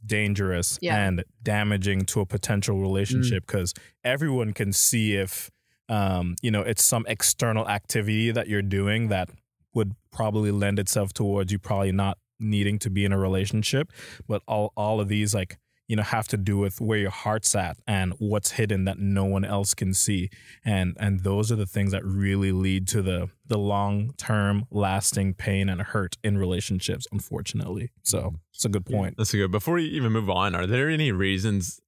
dangerous 0.04 0.78
Yeah. 0.80 1.06
and 1.06 1.24
damaging 1.42 2.06
to 2.06 2.20
a 2.20 2.26
potential 2.26 2.80
relationship 2.80 3.46
because 3.46 3.74
everyone 4.02 4.52
can 4.52 4.72
see 4.72 5.14
if 5.16 5.50
um, 5.88 6.36
you 6.42 6.50
know 6.50 6.62
it's 6.62 6.82
some 6.84 7.04
external 7.08 7.68
activity 7.68 8.30
that 8.30 8.48
you're 8.48 8.62
doing 8.62 9.08
that 9.08 9.28
would 9.74 9.94
probably 10.10 10.50
lend 10.50 10.78
itself 10.78 11.12
towards 11.12 11.52
you 11.52 11.58
probably 11.58 11.92
not 11.92 12.18
needing 12.40 12.78
to 12.80 12.90
be 12.90 13.04
in 13.04 13.12
a 13.12 13.18
relationship, 13.18 13.92
but 14.26 14.42
all 14.48 14.72
all 14.76 15.00
of 15.00 15.08
these 15.08 15.34
like 15.34 15.58
you 15.90 15.96
know 15.96 16.02
have 16.02 16.28
to 16.28 16.36
do 16.36 16.56
with 16.56 16.80
where 16.80 16.98
your 16.98 17.10
heart's 17.10 17.54
at 17.54 17.76
and 17.86 18.14
what's 18.18 18.52
hidden 18.52 18.84
that 18.84 18.98
no 18.98 19.24
one 19.24 19.44
else 19.44 19.74
can 19.74 19.92
see 19.92 20.30
and 20.64 20.96
and 21.00 21.20
those 21.20 21.50
are 21.50 21.56
the 21.56 21.66
things 21.66 21.92
that 21.92 22.04
really 22.04 22.52
lead 22.52 22.86
to 22.88 23.02
the 23.02 23.28
the 23.46 23.58
long 23.58 24.12
term 24.16 24.66
lasting 24.70 25.34
pain 25.34 25.68
and 25.68 25.82
hurt 25.82 26.16
in 26.22 26.38
relationships 26.38 27.06
unfortunately 27.12 27.90
so 28.02 28.18
mm-hmm. 28.18 28.36
it's 28.54 28.64
a 28.64 28.68
good 28.68 28.86
point 28.86 29.00
That's 29.16 29.34
a 29.34 29.36
good. 29.36 29.50
Before 29.50 29.78
you 29.78 29.90
even 29.90 30.12
move 30.12 30.30
on, 30.30 30.54
are 30.54 30.66
there 30.66 30.88
any 30.88 31.12
reasons 31.12 31.80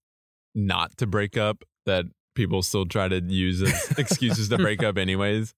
not 0.55 0.97
to 0.99 1.07
break 1.07 1.37
up 1.37 1.65
that 1.87 2.07
people 2.35 2.63
still 2.63 2.87
try 2.87 3.09
to 3.09 3.21
use 3.21 3.63
as 3.63 3.91
excuses 3.99 4.49
to 4.49 4.59
break 4.59 4.83
up, 4.83 4.99
anyways? 4.99 5.55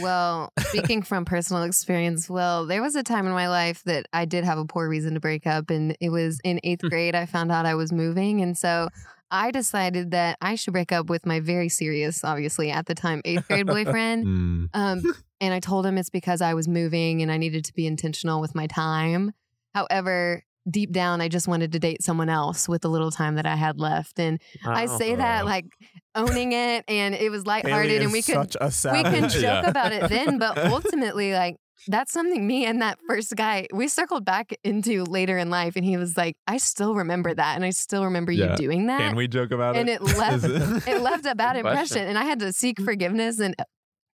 Well, 0.00 0.52
speaking 0.58 1.02
from 1.02 1.24
personal 1.24 1.62
experience, 1.64 2.28
well, 2.30 2.66
there 2.66 2.82
was 2.82 2.94
a 2.96 3.02
time 3.02 3.26
in 3.26 3.32
my 3.32 3.48
life 3.48 3.82
that 3.84 4.06
I 4.12 4.24
did 4.24 4.44
have 4.44 4.58
a 4.58 4.64
poor 4.64 4.88
reason 4.88 5.14
to 5.14 5.20
break 5.20 5.46
up. 5.46 5.70
And 5.70 5.96
it 6.00 6.10
was 6.10 6.40
in 6.44 6.60
eighth 6.64 6.82
grade, 6.88 7.14
I 7.14 7.26
found 7.26 7.52
out 7.52 7.66
I 7.66 7.74
was 7.74 7.92
moving. 7.92 8.40
And 8.40 8.56
so 8.56 8.88
I 9.30 9.50
decided 9.50 10.12
that 10.12 10.38
I 10.40 10.54
should 10.54 10.72
break 10.72 10.92
up 10.92 11.10
with 11.10 11.26
my 11.26 11.40
very 11.40 11.68
serious, 11.68 12.24
obviously, 12.24 12.70
at 12.70 12.86
the 12.86 12.94
time, 12.94 13.20
eighth 13.24 13.46
grade 13.48 13.66
boyfriend. 13.66 14.26
Mm. 14.26 14.68
Um, 14.74 15.02
and 15.40 15.52
I 15.52 15.60
told 15.60 15.84
him 15.84 15.98
it's 15.98 16.10
because 16.10 16.40
I 16.40 16.54
was 16.54 16.66
moving 16.68 17.20
and 17.20 17.30
I 17.30 17.36
needed 17.36 17.64
to 17.66 17.74
be 17.74 17.86
intentional 17.86 18.40
with 18.40 18.54
my 18.54 18.66
time. 18.66 19.32
However, 19.74 20.44
deep 20.70 20.92
down, 20.92 21.20
I 21.20 21.28
just 21.28 21.46
wanted 21.48 21.72
to 21.72 21.78
date 21.78 22.02
someone 22.02 22.28
else 22.30 22.68
with 22.68 22.82
the 22.82 22.88
little 22.88 23.10
time 23.10 23.34
that 23.34 23.44
I 23.44 23.56
had 23.56 23.78
left. 23.78 24.18
And 24.18 24.40
I 24.64 24.86
say 24.86 25.14
that 25.16 25.42
Oh. 25.42 25.46
like 25.46 25.66
owning 26.14 26.52
it, 26.52 26.84
and 26.88 27.14
it 27.14 27.30
was 27.30 27.46
lighthearted, 27.46 28.00
Kaylee 28.00 28.04
and 28.04 28.12
we 28.12 28.22
could 28.22 28.52
such 28.52 28.56
a 28.60 28.92
we 28.92 29.02
can 29.02 29.28
joke 29.28 29.42
Yeah. 29.42 29.68
about 29.68 29.92
it 29.92 30.08
then, 30.08 30.38
but 30.38 30.56
ultimately, 30.72 31.32
like 31.32 31.56
that's 31.88 32.12
something 32.12 32.46
me 32.46 32.64
and 32.64 32.80
that 32.80 32.98
first 33.06 33.34
guy 33.36 33.66
we 33.72 33.88
circled 33.88 34.24
back 34.24 34.52
into 34.64 35.04
later 35.04 35.36
in 35.36 35.50
life, 35.50 35.76
and 35.76 35.84
he 35.84 35.96
was 35.96 36.16
like, 36.16 36.36
"I 36.46 36.56
still 36.58 36.94
remember 36.94 37.34
that, 37.34 37.56
and 37.56 37.64
I 37.64 37.70
still 37.70 38.04
remember 38.04 38.32
Yeah. 38.32 38.52
you 38.52 38.56
doing 38.56 38.86
that." 38.86 39.00
Can 39.00 39.16
we 39.16 39.28
joke 39.28 39.50
about 39.50 39.76
it. 39.76 39.80
and 39.80 39.88
it? 39.88 40.00
it 40.00 40.16
left 40.18 40.44
Is 40.44 40.86
it 40.86 41.00
left 41.02 41.26
a 41.26 41.34
bad 41.36 41.54
Good 41.54 41.66
impression, 41.66 42.06
and 42.06 42.16
I 42.18 42.24
had 42.24 42.38
to 42.40 42.52
seek 42.52 42.80
forgiveness 42.80 43.40
and 43.40 43.54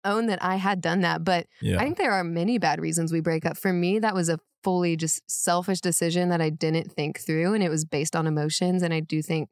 own 0.05 0.27
that 0.27 0.43
I 0.45 0.57
had 0.57 0.81
done 0.81 1.01
that. 1.01 1.25
But 1.25 1.47
yeah 1.61 1.79
I 1.81 1.85
think 1.85 1.97
there 1.99 2.13
are 2.13 2.23
many 2.23 2.59
bad 2.59 2.81
reasons 2.81 3.11
we 3.13 3.21
break 3.21 3.45
up. 3.45 3.57
For 3.57 3.73
me, 3.73 3.99
that 3.99 4.15
was 4.15 4.29
a 4.29 4.39
fully 4.63 4.97
just 4.97 5.21
selfish 5.29 5.81
decision 5.81 6.29
that 6.29 6.41
I 6.41 6.51
didn't 6.51 6.93
think 6.93 7.19
through, 7.21 7.55
and 7.55 7.63
it 7.65 7.69
was 7.71 7.85
based 7.85 8.15
on 8.15 8.27
emotions. 8.27 8.83
And 8.83 8.93
I 8.95 9.01
do 9.01 9.23
think 9.23 9.49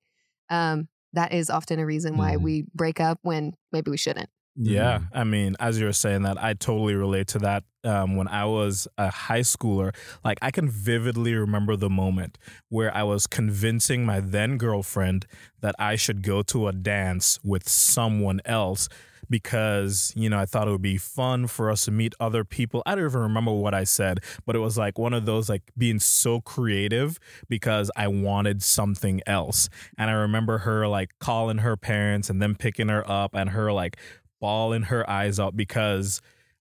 um, 0.50 0.88
that 1.14 1.32
is 1.32 1.50
often 1.50 1.78
a 1.78 1.86
reason 1.86 2.16
why 2.16 2.36
Mhm. 2.36 2.42
we 2.42 2.64
break 2.74 3.00
up 3.00 3.18
when 3.22 3.54
maybe 3.72 3.90
we 3.90 3.96
shouldn't. 3.96 4.28
Yeah, 4.56 4.98
Mhm. 4.98 5.08
I 5.12 5.24
mean, 5.24 5.56
as 5.58 5.80
you 5.80 5.86
were 5.86 5.92
saying 5.92 6.22
that, 6.22 6.40
I 6.40 6.54
totally 6.54 6.94
relate 6.94 7.26
to 7.28 7.38
that. 7.40 7.64
Um, 7.82 8.14
when 8.16 8.28
I 8.28 8.44
was 8.44 8.86
a 8.96 9.10
high 9.10 9.40
schooler, 9.40 9.92
like 10.24 10.38
I 10.42 10.50
can 10.52 10.68
vividly 10.68 11.34
remember 11.34 11.74
the 11.76 11.90
moment 11.90 12.38
where 12.68 12.94
I 12.96 13.02
was 13.02 13.26
convincing 13.26 14.06
my 14.06 14.20
then 14.20 14.56
girlfriend 14.56 15.26
that 15.60 15.74
I 15.78 15.96
should 15.96 16.22
go 16.22 16.42
to 16.42 16.68
a 16.68 16.72
dance 16.72 17.40
with 17.42 17.68
someone 17.68 18.40
else 18.44 18.88
because 19.28 20.12
you 20.16 20.28
know 20.28 20.38
I 20.38 20.46
thought 20.46 20.68
it 20.68 20.70
would 20.70 20.82
be 20.82 20.96
fun 20.96 21.46
for 21.46 21.70
us 21.70 21.84
to 21.86 21.90
meet 21.90 22.14
other 22.20 22.44
people. 22.44 22.82
I 22.86 22.94
don't 22.94 23.04
even 23.04 23.20
remember 23.20 23.52
what 23.52 23.74
I 23.74 23.84
said, 23.84 24.20
but 24.46 24.56
it 24.56 24.60
was 24.60 24.78
like 24.78 24.98
one 24.98 25.12
of 25.12 25.26
those 25.26 25.48
like 25.48 25.62
being 25.76 25.98
so 25.98 26.40
creative 26.40 27.18
because 27.48 27.90
I 27.96 28.08
wanted 28.08 28.62
something 28.62 29.20
else. 29.26 29.68
And 29.98 30.10
I 30.10 30.14
remember 30.14 30.58
her 30.58 30.86
like 30.88 31.10
calling 31.20 31.58
her 31.58 31.76
parents 31.76 32.30
and 32.30 32.40
them 32.40 32.54
picking 32.54 32.88
her 32.88 33.08
up 33.10 33.34
and 33.34 33.50
her 33.50 33.72
like 33.72 33.96
bawling 34.40 34.82
her 34.82 35.08
eyes 35.08 35.40
out 35.40 35.56
because 35.56 36.20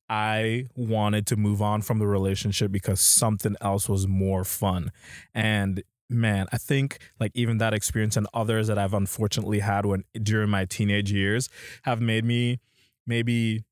I 0.10 0.67
wanted 0.75 1.25
to 1.27 1.36
move 1.36 1.62
on 1.62 1.82
from 1.82 2.00
the 2.00 2.08
relationship 2.08 2.72
because 2.72 3.01
something 3.01 3.55
else 3.62 3.89
was 3.89 4.08
more 4.08 4.43
fun. 4.43 4.91
And 5.34 5.84
man, 6.13 6.48
I 6.51 6.58
think 6.58 7.00
like 7.20 7.32
even 7.34 7.58
that 7.58 7.74
experience 7.74 8.17
and 8.17 8.27
others 8.34 8.67
that 8.67 8.77
I've 8.77 8.93
unfortunately 8.93 9.60
had 9.60 9.86
when 9.86 10.03
during 10.22 10.50
my 10.50 10.65
teenage 10.65 11.12
years 11.12 11.50
have 11.84 12.01
made 12.01 12.25
me 12.25 12.60
maybe 13.05 13.63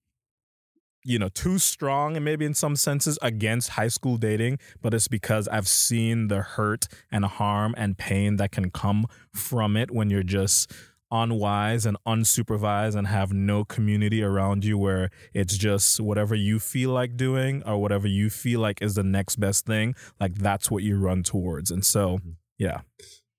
you 1.04 1.18
know 1.18 1.30
too 1.30 1.58
strong 1.58 2.16
and 2.16 2.24
maybe 2.24 2.46
in 2.46 2.54
some 2.54 2.76
senses 2.76 3.18
against 3.22 3.70
high 3.70 3.88
school 3.88 4.18
dating 4.18 4.60
but 4.82 4.94
it's 4.94 5.08
because 5.08 5.48
i've 5.48 5.68
seen 5.68 6.28
the 6.28 6.42
hurt 6.42 6.88
and 7.12 7.26
harm 7.26 7.74
and 7.78 7.98
pain 7.98 8.36
that 8.36 8.52
can 8.52 8.70
come 8.70 9.08
from 9.34 9.76
it 9.76 9.92
when 9.92 10.10
you're 10.10 10.22
just 10.22 10.72
unwise 11.12 11.86
and 11.86 11.98
unsupervised 12.08 12.96
and 12.96 13.08
have 13.08 13.34
no 13.34 13.64
community 13.66 14.24
around 14.24 14.64
you 14.64 14.78
where 14.78 15.10
it's 15.34 15.58
just 15.58 16.00
whatever 16.00 16.36
you 16.36 16.60
feel 16.60 16.92
like 16.92 17.18
doing 17.18 17.62
or 17.66 17.78
whatever 17.78 18.08
you 18.08 18.30
feel 18.30 18.60
like 18.60 18.82
is 18.82 18.96
the 18.96 19.04
next 19.04 19.36
best 19.38 19.66
thing 19.66 19.94
like 20.20 20.36
that's 20.36 20.72
what 20.72 20.84
you 20.84 20.98
run 20.98 21.22
towards 21.24 21.70
and 21.72 21.84
so 21.86 22.20
yeah 22.58 22.82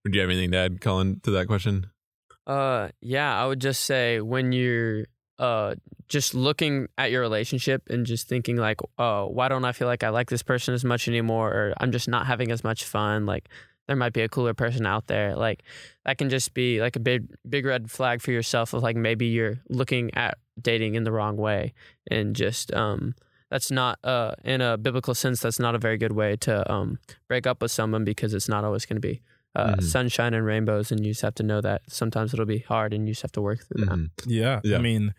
Would 0.05 0.15
you 0.15 0.21
have 0.21 0.31
anything 0.31 0.51
to 0.51 0.59
add, 0.59 0.81
Colin, 0.81 1.21
to 1.23 1.31
that 1.31 1.47
question? 1.47 1.87
Uh, 2.45 2.89
yeah, 3.01 3.41
I 3.41 3.47
would 3.47 3.61
just 3.61 3.85
say 3.85 4.21
when 4.21 4.51
you're 4.53 5.07
uh 5.39 5.75
just 6.09 6.35
looking 6.35 6.89
at 6.99 7.11
your 7.11 7.21
relationship 7.23 7.83
and 7.89 8.05
just 8.05 8.29
thinking 8.29 8.57
like, 8.57 8.81
oh, 8.99 9.29
why 9.29 9.49
don't 9.49 9.65
I 9.65 9.73
feel 9.73 9.89
like 9.89 10.03
I 10.03 10.11
like 10.11 10.29
this 10.29 10.43
person 10.43 10.75
as 10.75 10.85
much 10.85 11.09
anymore, 11.09 11.49
or 11.51 11.75
I'm 11.79 11.93
just 11.93 12.09
not 12.09 12.27
having 12.27 12.51
as 12.51 12.63
much 12.65 12.85
fun. 12.85 13.25
Like, 13.27 13.49
there 13.87 13.97
might 13.97 14.13
be 14.13 14.23
a 14.23 14.29
cooler 14.29 14.55
person 14.55 14.87
out 14.87 15.07
there. 15.09 15.35
Like, 15.37 15.63
that 16.05 16.19
can 16.19 16.31
just 16.31 16.55
be 16.55 16.81
like 16.81 16.97
a 16.97 17.01
big, 17.01 17.27
big 17.49 17.65
red 17.67 17.91
flag 17.91 18.21
for 18.23 18.31
yourself 18.33 18.73
of 18.75 18.83
like 18.83 18.97
maybe 18.97 19.27
you're 19.27 19.59
looking 19.69 20.15
at 20.15 20.39
dating 20.61 20.95
in 20.95 21.05
the 21.05 21.13
wrong 21.13 21.37
way, 21.37 21.73
and 22.11 22.35
just 22.37 22.73
um. 22.75 23.15
That's 23.51 23.71
not 23.71 23.99
uh 24.03 24.33
in 24.45 24.63
a 24.63 24.79
biblical 24.79 25.15
sense. 25.15 25.41
That's 25.41 25.59
not 25.59 25.75
a 25.75 25.79
very 25.79 25.99
good 25.99 26.13
way 26.13 26.37
to 26.37 26.73
um 26.73 26.99
break 27.29 27.47
up 27.47 27.61
with 27.61 27.71
someone 27.71 28.03
because 28.03 28.33
it's 28.33 28.49
not 28.49 28.65
always 28.65 28.87
going 28.87 28.97
to 28.97 29.07
be 29.07 29.21
uh, 29.55 29.75
Mhm. 29.75 29.83
sunshine 29.83 30.33
and 30.33 30.47
rainbows, 30.47 30.91
and 30.91 31.05
you 31.05 31.13
just 31.13 31.21
have 31.21 31.35
to 31.35 31.43
know 31.43 31.61
that 31.61 31.83
sometimes 31.87 32.33
it'll 32.33 32.47
be 32.47 32.61
hard, 32.61 32.95
and 32.95 33.07
you 33.07 33.13
just 33.13 33.21
have 33.21 33.33
to 33.33 33.43
work 33.43 33.61
through 33.67 33.85
that. 33.85 33.95
Mhm. 33.99 34.11
Yeah. 34.25 34.61
Yeah. 34.65 34.79
I 34.79 34.81
mean, 34.81 35.13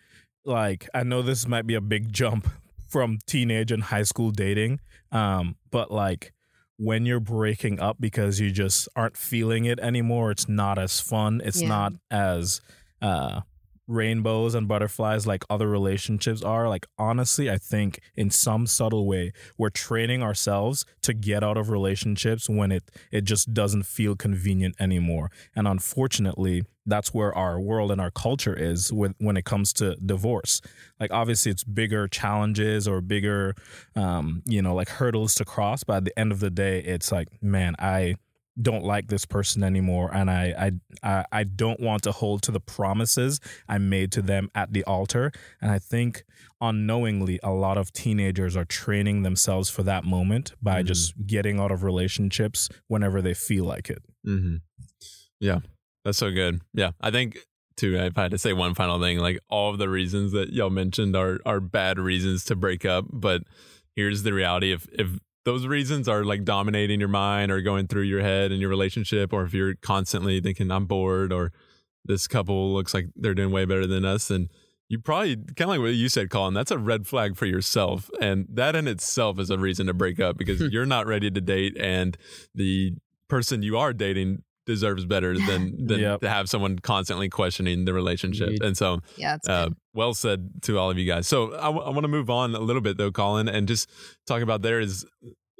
like, 0.46 0.90
I 0.96 1.04
know 1.04 1.22
this 1.22 1.48
might 1.48 1.68
be 1.68 1.76
a 1.76 1.82
big 1.82 2.12
jump 2.12 2.50
from 2.90 3.20
teenage 3.28 3.72
and 3.72 3.84
high 3.84 4.02
school 4.02 4.32
dating, 4.32 4.80
um, 5.12 5.56
but 5.70 5.92
like, 5.92 6.34
when 6.84 7.06
you're 7.06 7.20
breaking 7.20 7.80
up 7.80 7.98
because 8.00 8.40
you 8.40 8.52
just 8.52 8.88
aren't 8.96 9.18
feeling 9.18 9.66
it 9.66 9.80
anymore, 9.80 10.32
it's 10.32 10.48
not 10.50 10.78
as 10.78 11.00
fun. 11.00 11.42
It's 11.44 11.62
Yeah. 11.62 11.68
not 11.70 11.94
as 12.12 12.62
uh, 13.02 13.42
rainbows 13.88 14.56
and 14.56 14.68
butterflies 14.68 15.28
like 15.28 15.44
other 15.50 15.68
relationships 15.68 16.42
are. 16.42 16.70
Like, 16.70 16.86
honestly, 16.98 17.50
I 17.50 17.58
think 17.58 18.00
in 18.16 18.30
some 18.30 18.68
subtle 18.68 19.06
way, 19.06 19.32
we're 19.58 19.70
training 19.70 20.24
ourselves 20.24 20.86
to 21.02 21.14
get 21.14 21.44
out 21.44 21.58
of 21.58 21.70
relationships 21.70 22.50
when 22.50 22.72
it 22.72 22.84
it 23.12 23.24
just 23.24 23.54
doesn't 23.54 23.84
feel 23.84 24.16
convenient 24.16 24.76
anymore. 24.80 25.32
And 25.56 25.68
unfortunately, 25.68 26.64
that's 26.86 27.14
where 27.14 27.34
our 27.34 27.60
world 27.60 27.92
and 27.92 28.02
our 28.02 28.12
culture 28.12 28.54
is 28.54 28.92
with 28.92 29.14
when 29.18 29.38
it 29.38 29.46
comes 29.46 29.72
to 29.74 29.96
divorce. 29.96 30.62
Like 31.00 31.12
obviously 31.12 31.52
it's 31.52 31.64
bigger 31.64 32.08
challenges 32.08 32.88
or 32.88 33.02
bigger 33.02 33.56
um, 33.96 34.44
you 34.46 34.62
know, 34.62 34.76
like 34.76 34.90
hurdles 34.90 35.36
to 35.36 35.46
cross, 35.46 35.84
but 35.84 35.98
at 35.98 36.06
the 36.06 36.20
end 36.20 36.32
of 36.32 36.40
the 36.40 36.50
day, 36.50 36.80
it's 36.80 37.12
like, 37.12 37.30
man, 37.42 37.76
I 37.80 38.16
don't 38.62 38.84
like 38.84 39.08
this 39.08 39.26
person 39.26 39.64
anymore 39.64 40.12
and 40.14 40.30
I, 40.30 40.72
I 41.04 41.26
I 41.32 41.44
don't 41.44 41.80
want 41.80 42.04
to 42.04 42.12
hold 42.12 42.44
to 42.44 42.52
the 42.52 42.60
promises 42.60 43.40
I 43.68 43.80
made 43.80 44.12
to 44.12 44.22
them 44.22 44.50
at 44.54 44.74
the 44.74 44.84
altar. 44.84 45.32
And 45.62 45.72
I 45.72 45.80
think 45.80 46.24
unknowingly 46.62 47.40
a 47.44 47.52
lot 47.52 47.78
of 47.78 47.92
teenagers 47.94 48.56
are 48.56 48.66
training 48.66 49.24
themselves 49.24 49.70
for 49.70 49.84
that 49.84 50.04
moment 50.04 50.54
by 50.62 50.84
Mhm. 50.84 50.86
just 50.88 51.14
getting 51.26 51.60
out 51.60 51.72
of 51.72 51.84
relationships 51.84 52.70
whenever 52.88 53.22
they 53.22 53.34
feel 53.34 53.66
like 53.66 53.90
it. 53.90 54.04
hmm 54.24 54.58
Yeah, 55.40 55.60
that's 56.06 56.18
so 56.20 56.32
good. 56.32 56.62
Yeah, 56.74 56.92
I 57.02 57.12
think 57.12 57.38
too. 57.76 57.96
If 57.98 58.18
I 58.18 58.24
had 58.24 58.32
to 58.32 58.38
say 58.38 58.54
one 58.54 58.76
final 58.76 59.00
thing, 59.02 59.18
like 59.18 59.40
all 59.50 59.72
of 59.72 59.80
the 59.80 59.90
reasons 59.90 60.32
that 60.34 60.54
y'all 60.54 60.70
mentioned 60.70 61.16
are 61.16 61.40
are 61.46 61.60
bad 61.60 61.98
reasons 61.98 62.46
to 62.46 62.56
break 62.56 62.86
up, 62.86 63.06
but 63.12 63.42
here's 63.96 64.24
the 64.24 64.32
reality: 64.34 64.72
if 64.72 64.88
if 64.92 65.10
those 65.46 65.68
reasons 65.68 66.08
are 66.08 66.24
like 66.24 66.44
dominating 66.44 67.00
your 67.00 67.10
mind 67.10 67.52
or 67.52 67.62
going 67.62 67.88
through 67.88 68.04
your 68.04 68.22
head 68.22 68.52
in 68.52 68.60
your 68.60 68.70
relationship, 68.70 69.34
or 69.34 69.44
if 69.44 69.54
you're 69.54 69.76
constantly 69.76 70.40
thinking 70.40 70.72
I'm 70.72 70.86
bored 70.86 71.34
or 71.34 71.52
this 72.06 72.28
couple 72.28 72.74
looks 72.74 72.94
like 72.94 73.08
they're 73.16 73.34
doing 73.34 73.52
way 73.52 73.66
better 73.66 73.88
than 73.88 74.06
us, 74.06 74.30
and 74.30 74.50
you 74.90 75.00
probably 75.00 75.36
kind 75.36 75.62
of 75.62 75.68
like 75.70 75.80
what 75.80 75.88
you 75.94 76.10
said, 76.10 76.30
Colin. 76.30 76.54
That's 76.54 76.72
a 76.72 76.78
red 76.78 77.08
flag 77.08 77.36
for 77.36 77.46
yourself, 77.46 78.10
and 78.22 78.46
that 78.50 78.76
in 78.76 78.88
itself 78.88 79.40
is 79.40 79.50
a 79.50 79.58
reason 79.58 79.88
to 79.88 79.94
break 79.94 80.20
up 80.20 80.38
because 80.38 80.62
you're 80.72 80.86
not 80.86 81.08
ready 81.08 81.32
to 81.32 81.42
date, 81.42 81.78
and 81.80 82.18
the 82.54 82.94
person 83.28 83.64
you 83.64 83.78
are 83.78 83.94
dating 83.94 84.44
deserves 84.66 85.06
better 85.06 85.34
than 85.48 85.88
than 85.88 86.00
Yep. 86.00 86.22
to 86.22 86.30
have 86.30 86.50
someone 86.50 86.80
constantly 86.80 87.30
questioning 87.30 87.86
the 87.86 87.94
relationship. 87.94 88.48
Indeed. 88.50 88.64
And 88.64 88.78
so, 88.78 89.00
Yeah, 89.18 89.38
uh, 89.48 89.70
well 89.94 90.14
said 90.14 90.50
to 90.64 90.78
all 90.80 90.90
of 90.90 90.98
you 90.98 91.06
guys. 91.06 91.28
So 91.28 91.54
I, 91.56 91.70
want 91.70 92.02
to 92.04 92.08
move 92.08 92.30
on 92.30 92.56
a 92.56 92.60
little 92.60 92.82
bit 92.82 92.98
though, 92.98 93.12
Colin, 93.12 93.48
and 93.48 93.68
just 93.68 93.90
talk 94.26 94.42
about 94.42 94.62
there 94.62 94.80
is 94.80 95.06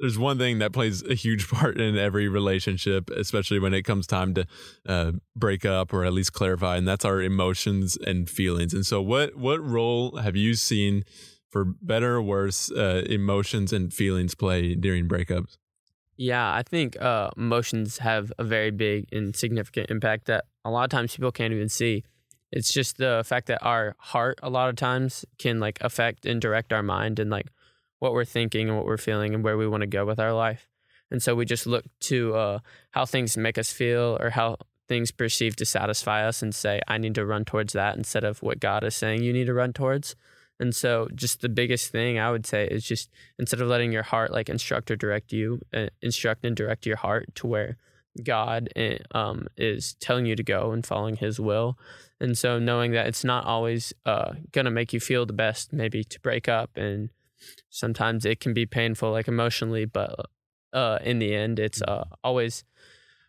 there's 0.00 0.18
one 0.18 0.38
thing 0.38 0.58
that 0.58 0.72
plays 0.72 1.04
a 1.04 1.14
huge 1.14 1.48
part 1.54 1.80
in 1.80 1.96
every 1.96 2.28
relationship, 2.28 3.10
especially 3.10 3.60
when 3.60 3.72
it 3.72 3.82
comes 3.82 4.06
time 4.08 4.34
to 4.34 4.46
uh, 4.88 5.12
break 5.36 5.64
up 5.64 5.92
or 5.94 6.04
at 6.04 6.12
least 6.12 6.32
clarify, 6.32 6.76
and 6.76 6.86
that's 6.86 7.04
our 7.04 7.22
emotions 7.22 7.96
and 8.04 8.28
feelings. 8.28 8.74
And 8.74 8.84
so, 8.84 9.00
what 9.00 9.36
what 9.36 9.64
role 9.64 10.16
have 10.16 10.34
you 10.34 10.54
seen, 10.54 11.04
for 11.50 11.64
better 11.64 12.16
or 12.16 12.22
worse, 12.22 12.72
uh, 12.72 13.04
emotions 13.06 13.72
and 13.72 13.92
feelings 13.94 14.34
play 14.34 14.74
during 14.74 15.06
breakups? 15.06 15.56
Yeah, 16.16 16.52
I 16.52 16.62
think 16.62 17.00
uh, 17.00 17.30
emotions 17.36 17.98
have 17.98 18.32
a 18.38 18.44
very 18.44 18.70
big 18.70 19.08
and 19.12 19.34
significant 19.34 19.90
impact 19.90 20.26
that 20.26 20.44
a 20.64 20.70
lot 20.70 20.84
of 20.84 20.90
times 20.90 21.16
people 21.16 21.32
can't 21.32 21.52
even 21.52 21.68
see. 21.68 22.04
It's 22.52 22.72
just 22.72 22.98
the 22.98 23.22
fact 23.26 23.48
that 23.48 23.58
our 23.62 23.96
heart 23.98 24.38
a 24.42 24.48
lot 24.48 24.68
of 24.68 24.76
times 24.76 25.24
can 25.38 25.58
like 25.58 25.78
affect 25.80 26.24
and 26.24 26.40
direct 26.40 26.72
our 26.72 26.84
mind 26.84 27.18
and 27.18 27.30
like 27.30 27.48
what 27.98 28.12
we're 28.12 28.24
thinking 28.24 28.68
and 28.68 28.76
what 28.76 28.86
we're 28.86 28.96
feeling 28.96 29.34
and 29.34 29.42
where 29.42 29.56
we 29.56 29.66
want 29.66 29.80
to 29.80 29.88
go 29.88 30.06
with 30.06 30.20
our 30.20 30.32
life. 30.32 30.68
And 31.10 31.22
so 31.22 31.34
we 31.34 31.44
just 31.44 31.66
look 31.66 31.84
to 32.00 32.34
uh, 32.34 32.58
how 32.92 33.06
things 33.06 33.36
make 33.36 33.58
us 33.58 33.72
feel 33.72 34.16
or 34.20 34.30
how 34.30 34.58
things 34.86 35.10
perceive 35.10 35.56
to 35.56 35.64
satisfy 35.64 36.26
us 36.26 36.42
and 36.42 36.54
say, 36.54 36.80
I 36.86 36.98
need 36.98 37.14
to 37.16 37.26
run 37.26 37.44
towards 37.44 37.72
that 37.72 37.96
instead 37.96 38.22
of 38.22 38.42
what 38.42 38.60
God 38.60 38.84
is 38.84 38.94
saying 38.94 39.22
you 39.22 39.32
need 39.32 39.46
to 39.46 39.54
run 39.54 39.72
towards. 39.72 40.14
And 40.60 40.74
so, 40.74 41.08
just 41.14 41.40
the 41.40 41.48
biggest 41.48 41.90
thing 41.90 42.18
I 42.18 42.30
would 42.30 42.46
say 42.46 42.66
is 42.66 42.84
just 42.84 43.10
instead 43.38 43.60
of 43.60 43.68
letting 43.68 43.92
your 43.92 44.04
heart 44.04 44.32
like 44.32 44.48
instruct 44.48 44.90
or 44.90 44.96
direct 44.96 45.32
you, 45.32 45.60
uh, 45.74 45.88
instruct 46.00 46.44
and 46.44 46.56
direct 46.56 46.86
your 46.86 46.96
heart 46.96 47.34
to 47.36 47.46
where 47.46 47.76
God 48.22 48.68
eh, 48.76 48.98
um, 49.12 49.48
is 49.56 49.94
telling 49.94 50.26
you 50.26 50.36
to 50.36 50.44
go 50.44 50.70
and 50.70 50.86
following 50.86 51.16
His 51.16 51.40
will. 51.40 51.76
And 52.20 52.38
so, 52.38 52.58
knowing 52.58 52.92
that 52.92 53.08
it's 53.08 53.24
not 53.24 53.44
always 53.44 53.92
uh, 54.06 54.34
going 54.52 54.64
to 54.64 54.70
make 54.70 54.92
you 54.92 55.00
feel 55.00 55.26
the 55.26 55.32
best, 55.32 55.72
maybe 55.72 56.04
to 56.04 56.20
break 56.20 56.48
up, 56.48 56.76
and 56.76 57.10
sometimes 57.68 58.24
it 58.24 58.38
can 58.38 58.54
be 58.54 58.66
painful, 58.66 59.10
like 59.10 59.26
emotionally, 59.26 59.84
but 59.84 60.14
uh, 60.72 60.98
in 61.02 61.18
the 61.18 61.34
end, 61.34 61.58
it's 61.58 61.82
uh, 61.82 62.04
always 62.22 62.64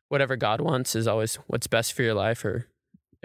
whatever 0.09 0.35
God 0.35 0.61
wants 0.61 0.95
is 0.95 1.07
always 1.07 1.35
what's 1.47 1.67
best 1.67 1.93
for 1.93 2.03
your 2.03 2.13
life 2.13 2.45
or 2.45 2.67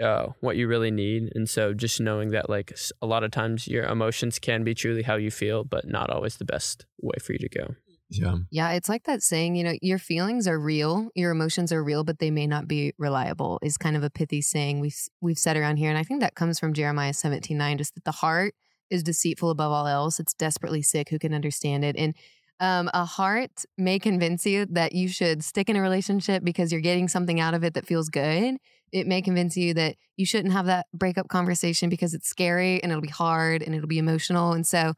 uh, 0.01 0.27
what 0.39 0.57
you 0.57 0.67
really 0.67 0.91
need. 0.91 1.31
And 1.35 1.49
so 1.49 1.73
just 1.73 1.99
knowing 1.99 2.31
that 2.31 2.49
like 2.49 2.77
a 3.01 3.07
lot 3.07 3.23
of 3.23 3.31
times 3.31 3.67
your 3.67 3.85
emotions 3.85 4.39
can 4.39 4.63
be 4.63 4.73
truly 4.73 5.03
how 5.03 5.15
you 5.15 5.31
feel, 5.31 5.63
but 5.63 5.87
not 5.87 6.09
always 6.09 6.37
the 6.37 6.45
best 6.45 6.85
way 7.01 7.15
for 7.21 7.33
you 7.33 7.39
to 7.39 7.49
go. 7.49 7.75
Yeah. 8.09 8.35
Yeah, 8.49 8.71
it's 8.71 8.89
like 8.89 9.05
that 9.05 9.23
saying, 9.23 9.55
you 9.55 9.63
know, 9.63 9.73
your 9.81 9.97
feelings 9.97 10.45
are 10.45 10.59
real, 10.59 11.09
your 11.15 11.31
emotions 11.31 11.71
are 11.71 11.81
real, 11.81 12.03
but 12.03 12.19
they 12.19 12.29
may 12.29 12.45
not 12.45 12.67
be 12.67 12.93
reliable. 12.97 13.57
Is 13.61 13.77
kind 13.77 13.95
of 13.95 14.03
a 14.03 14.09
pithy 14.09 14.41
saying 14.41 14.81
we've 14.81 14.97
we've 15.21 15.39
said 15.39 15.55
around 15.55 15.77
here, 15.77 15.89
and 15.89 15.97
I 15.97 16.03
think 16.03 16.19
that 16.19 16.35
comes 16.35 16.59
from 16.59 16.73
Jeremiah 16.73 17.13
seventeen 17.13 17.57
nine, 17.57 17.77
just 17.77 17.95
that 17.95 18.03
the 18.03 18.11
heart 18.11 18.53
is 18.89 19.01
deceitful 19.01 19.49
above 19.49 19.71
all 19.71 19.87
else. 19.87 20.19
It's 20.19 20.33
desperately 20.33 20.81
sick. 20.81 21.07
Who 21.07 21.19
can 21.19 21.33
understand 21.33 21.85
it? 21.85 21.95
And 21.95 22.13
um, 22.59 22.89
a 22.93 23.05
heart 23.05 23.63
may 23.77 23.97
convince 23.97 24.45
you 24.45 24.65
that 24.71 24.91
you 24.91 25.07
should 25.07 25.41
stick 25.41 25.69
in 25.69 25.77
a 25.77 25.81
relationship 25.81 26.43
because 26.43 26.73
you're 26.73 26.81
getting 26.81 27.07
something 27.07 27.39
out 27.39 27.53
of 27.53 27.63
it 27.63 27.75
that 27.75 27.87
feels 27.87 28.09
good. 28.09 28.57
It 28.91 29.07
may 29.07 29.21
convince 29.21 29.55
you 29.57 29.73
that 29.75 29.95
you 30.17 30.25
shouldn't 30.25 30.53
have 30.53 30.65
that 30.65 30.87
breakup 30.93 31.27
conversation 31.27 31.89
because 31.89 32.13
it's 32.13 32.27
scary 32.27 32.81
and 32.81 32.91
it'll 32.91 33.01
be 33.01 33.07
hard 33.07 33.63
and 33.63 33.73
it'll 33.73 33.87
be 33.87 33.97
emotional. 33.97 34.53
And 34.53 34.65
so, 34.65 34.93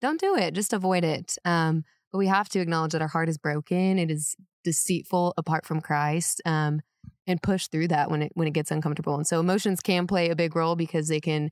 don't 0.00 0.20
do 0.20 0.36
it. 0.36 0.54
Just 0.54 0.72
avoid 0.72 1.04
it. 1.04 1.36
Um, 1.44 1.84
but 2.10 2.18
we 2.18 2.26
have 2.26 2.48
to 2.50 2.60
acknowledge 2.60 2.92
that 2.92 3.02
our 3.02 3.08
heart 3.08 3.28
is 3.28 3.38
broken. 3.38 3.98
It 3.98 4.10
is 4.10 4.36
deceitful 4.64 5.34
apart 5.36 5.64
from 5.64 5.80
Christ, 5.80 6.42
um, 6.44 6.80
and 7.26 7.42
push 7.42 7.68
through 7.68 7.88
that 7.88 8.10
when 8.10 8.22
it 8.22 8.32
when 8.34 8.48
it 8.48 8.52
gets 8.52 8.70
uncomfortable. 8.70 9.14
And 9.16 9.26
so 9.26 9.40
emotions 9.40 9.80
can 9.80 10.06
play 10.06 10.28
a 10.28 10.36
big 10.36 10.54
role 10.54 10.76
because 10.76 11.08
they 11.08 11.20
can 11.20 11.50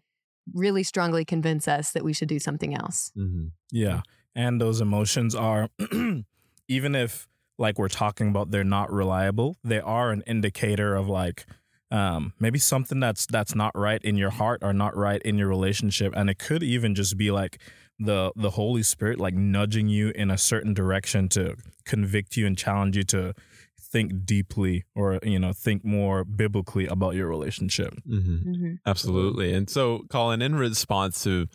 really 0.53 0.83
strongly 0.83 1.25
convince 1.25 1.69
us 1.69 1.93
that 1.93 2.05
we 2.05 2.13
should 2.13 2.29
do 2.29 2.39
something 2.39 2.75
else. 2.75 3.13
hmm 3.15 3.49
Yeah. 3.71 4.03
And 4.35 4.61
those 4.61 4.81
emotions 4.81 5.35
are, 5.35 5.69
even 6.69 6.95
if 6.95 7.29
like 7.59 7.79
we're 7.79 7.89
talking 7.89 8.29
about 8.29 8.51
they're 8.51 8.65
not 8.65 8.93
reliable, 8.93 9.57
they 9.65 9.81
are 9.81 10.11
an 10.11 10.23
indicator 10.27 10.95
of 10.95 11.09
like 11.09 11.47
um, 11.91 12.33
maybe 12.39 12.59
something 12.59 13.01
that's 13.01 13.27
that's 13.27 13.55
not 13.55 13.77
right 13.77 14.03
in 14.03 14.17
your 14.17 14.31
heart 14.31 14.61
or 14.63 14.73
not 14.73 14.97
right 14.97 15.21
in 15.23 15.39
your 15.39 15.49
relationship, 15.49 16.13
and 16.17 16.31
it 16.31 16.39
could 16.39 16.63
even 16.63 16.95
just 16.95 17.17
be 17.17 17.31
like 17.31 17.59
the 17.99 18.33
the 18.37 18.51
Holy 18.51 18.83
Spirit 18.83 19.19
like 19.19 19.35
nudging 19.35 19.89
you 19.89 20.11
in 20.15 20.31
a 20.31 20.39
certain 20.39 20.73
direction 20.73 21.29
to 21.31 21.57
convict 21.85 22.37
you 22.37 22.47
and 22.47 22.57
challenge 22.57 22.97
you 22.97 23.03
to 23.05 23.35
think 23.79 24.25
deeply 24.25 24.85
or 24.95 25.19
you 25.23 25.39
know 25.39 25.53
think 25.53 25.85
more 25.85 26.25
biblically 26.25 26.87
about 26.87 27.15
your 27.15 27.29
relationship. 27.29 27.95
hmm 28.07 28.75
Absolutely. 28.87 29.53
And 29.53 29.69
so, 29.69 30.05
Colin, 30.09 30.43
in 30.43 30.55
response 30.55 31.23
to 31.25 31.47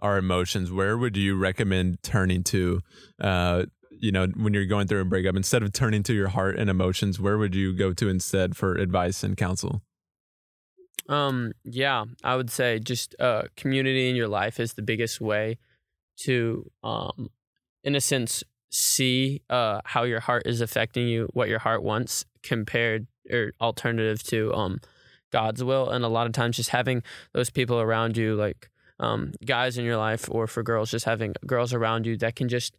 our 0.00 0.18
emotions, 0.18 0.70
where 0.70 0.98
would 0.98 1.16
you 1.16 1.36
recommend 1.36 2.02
turning 2.02 2.42
to? 2.44 2.80
Uh, 3.20 3.64
you 4.00 4.12
know, 4.12 4.26
when 4.26 4.54
you're 4.54 4.66
going 4.66 4.86
through 4.86 5.00
a 5.00 5.04
breakup, 5.04 5.36
instead 5.36 5.62
of 5.62 5.72
turning 5.72 6.02
to 6.04 6.14
your 6.14 6.28
heart 6.28 6.58
and 6.58 6.70
emotions, 6.70 7.20
where 7.20 7.38
would 7.38 7.54
you 7.54 7.72
go 7.72 7.92
to 7.92 8.08
instead 8.08 8.56
for 8.56 8.74
advice 8.74 9.22
and 9.22 9.36
counsel? 9.36 9.82
Um, 11.08 11.52
yeah, 11.64 12.04
I 12.22 12.36
would 12.36 12.50
say 12.50 12.78
just 12.78 13.14
uh, 13.20 13.44
community 13.56 14.08
in 14.08 14.16
your 14.16 14.28
life 14.28 14.58
is 14.58 14.74
the 14.74 14.82
biggest 14.82 15.20
way 15.20 15.58
to, 16.20 16.70
um, 16.82 17.30
in 17.82 17.94
a 17.94 18.00
sense, 18.00 18.42
see 18.70 19.42
uh, 19.50 19.80
how 19.84 20.04
your 20.04 20.20
heart 20.20 20.44
is 20.46 20.60
affecting 20.60 21.06
you, 21.08 21.28
what 21.32 21.48
your 21.48 21.58
heart 21.58 21.82
wants, 21.82 22.24
compared 22.42 23.06
or 23.30 23.52
alternative 23.60 24.22
to 24.24 24.52
um, 24.54 24.80
God's 25.30 25.62
will. 25.62 25.90
And 25.90 26.04
a 26.04 26.08
lot 26.08 26.26
of 26.26 26.32
times, 26.32 26.56
just 26.56 26.70
having 26.70 27.02
those 27.32 27.50
people 27.50 27.80
around 27.80 28.16
you, 28.16 28.34
like 28.34 28.70
um, 28.98 29.32
guys 29.44 29.76
in 29.76 29.84
your 29.84 29.96
life, 29.96 30.28
or 30.30 30.46
for 30.46 30.62
girls, 30.62 30.90
just 30.90 31.04
having 31.04 31.34
girls 31.46 31.72
around 31.72 32.06
you 32.06 32.16
that 32.18 32.36
can 32.36 32.48
just 32.48 32.76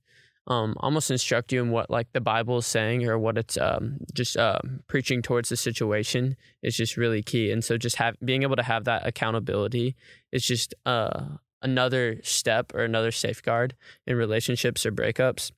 um, 0.47 0.75
almost 0.79 1.09
instruct 1.09 1.51
you 1.51 1.61
in 1.61 1.71
what 1.71 1.89
like 1.89 2.11
the 2.13 2.21
Bible 2.21 2.59
is 2.59 2.65
saying 2.65 3.07
or 3.07 3.17
what 3.17 3.37
it's 3.37 3.57
um, 3.57 3.97
just 4.13 4.37
uh, 4.37 4.59
preaching 4.87 5.21
towards 5.21 5.49
the 5.49 5.57
situation 5.57 6.35
is 6.61 6.77
just 6.77 6.97
really 6.97 7.23
key. 7.23 7.51
And 7.51 7.63
so 7.63 7.77
just 7.77 7.95
have 7.95 8.15
being 8.23 8.43
able 8.43 8.55
to 8.55 8.63
have 8.63 8.83
that 8.83 9.07
accountability 9.07 9.95
is 10.31 10.45
just 10.45 10.75
uh, 10.85 11.25
another 11.61 12.19
step 12.23 12.73
or 12.75 12.83
another 12.83 13.11
safeguard 13.11 13.75
in 14.05 14.15
relationships 14.15 14.85
or 14.85 14.91
breakups. 14.91 15.51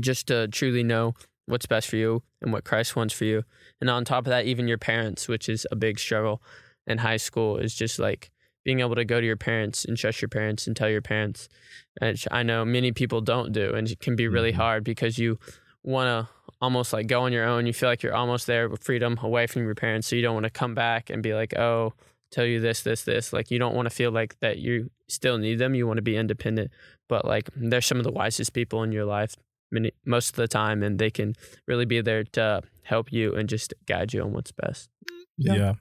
Just 0.00 0.26
to 0.26 0.48
truly 0.48 0.82
know 0.82 1.14
what's 1.46 1.66
best 1.66 1.88
for 1.88 1.96
you 1.96 2.22
and 2.42 2.52
what 2.52 2.64
Christ 2.64 2.96
wants 2.96 3.14
for 3.14 3.24
you. 3.24 3.44
And 3.80 3.88
on 3.88 4.04
top 4.04 4.26
of 4.26 4.30
that, 4.30 4.46
even 4.46 4.68
your 4.68 4.78
parents, 4.78 5.28
which 5.28 5.48
is 5.48 5.66
a 5.70 5.76
big 5.76 5.98
struggle 5.98 6.42
in 6.86 6.98
high 6.98 7.16
school, 7.16 7.56
is 7.58 7.74
just 7.74 7.98
like 7.98 8.30
being 8.64 8.80
able 8.80 8.94
to 8.94 9.04
go 9.04 9.20
to 9.20 9.26
your 9.26 9.36
parents 9.36 9.84
and 9.84 9.96
trust 9.96 10.20
your 10.22 10.28
parents 10.28 10.66
and 10.66 10.74
tell 10.76 10.88
your 10.88 11.02
parents. 11.02 11.48
Which 12.00 12.26
I 12.30 12.42
know 12.42 12.64
many 12.64 12.92
people 12.92 13.20
don't 13.20 13.52
do, 13.52 13.72
and 13.74 13.88
it 13.88 14.00
can 14.00 14.16
be 14.16 14.26
really 14.26 14.52
Mhm. 14.52 14.56
hard 14.56 14.84
because 14.84 15.18
you 15.18 15.38
want 15.82 16.08
to 16.08 16.34
almost 16.60 16.92
like 16.92 17.06
go 17.06 17.22
on 17.22 17.32
your 17.32 17.44
own. 17.44 17.66
You 17.66 17.72
feel 17.72 17.88
like 17.88 18.02
you're 18.02 18.14
almost 18.14 18.46
there 18.46 18.68
with 18.68 18.82
freedom 18.82 19.18
away 19.22 19.46
from 19.46 19.64
your 19.64 19.74
parents, 19.74 20.08
so 20.08 20.16
you 20.16 20.22
don't 20.22 20.34
want 20.34 20.44
to 20.44 20.50
come 20.50 20.74
back 20.74 21.10
and 21.10 21.22
be 21.22 21.34
like, 21.34 21.56
oh, 21.58 21.92
tell 22.30 22.44
you 22.46 22.58
this, 22.60 22.82
this, 22.82 23.04
this. 23.04 23.32
Like 23.32 23.50
you 23.50 23.58
don't 23.58 23.74
want 23.76 23.86
to 23.86 23.94
feel 23.94 24.10
like 24.10 24.38
that 24.40 24.58
you 24.58 24.90
still 25.08 25.38
need 25.38 25.58
them. 25.58 25.74
You 25.74 25.86
want 25.86 25.98
to 25.98 26.02
be 26.02 26.16
independent, 26.16 26.70
but 27.08 27.24
like 27.24 27.48
they're 27.54 27.80
some 27.82 27.98
of 27.98 28.04
the 28.04 28.10
wisest 28.12 28.54
people 28.54 28.82
in 28.82 28.90
your 28.92 29.04
life 29.04 29.36
many 29.70 29.92
most 30.04 30.30
of 30.30 30.36
the 30.36 30.48
time, 30.48 30.82
and 30.82 30.98
they 30.98 31.10
can 31.10 31.34
really 31.66 31.84
be 31.84 32.00
there 32.00 32.24
to 32.24 32.62
help 32.82 33.12
you 33.12 33.34
and 33.34 33.48
just 33.48 33.74
guide 33.86 34.12
you 34.14 34.22
on 34.22 34.32
what's 34.32 34.52
best. 34.52 34.88
Yeah. 35.36 35.54
Yeah. 35.54 35.72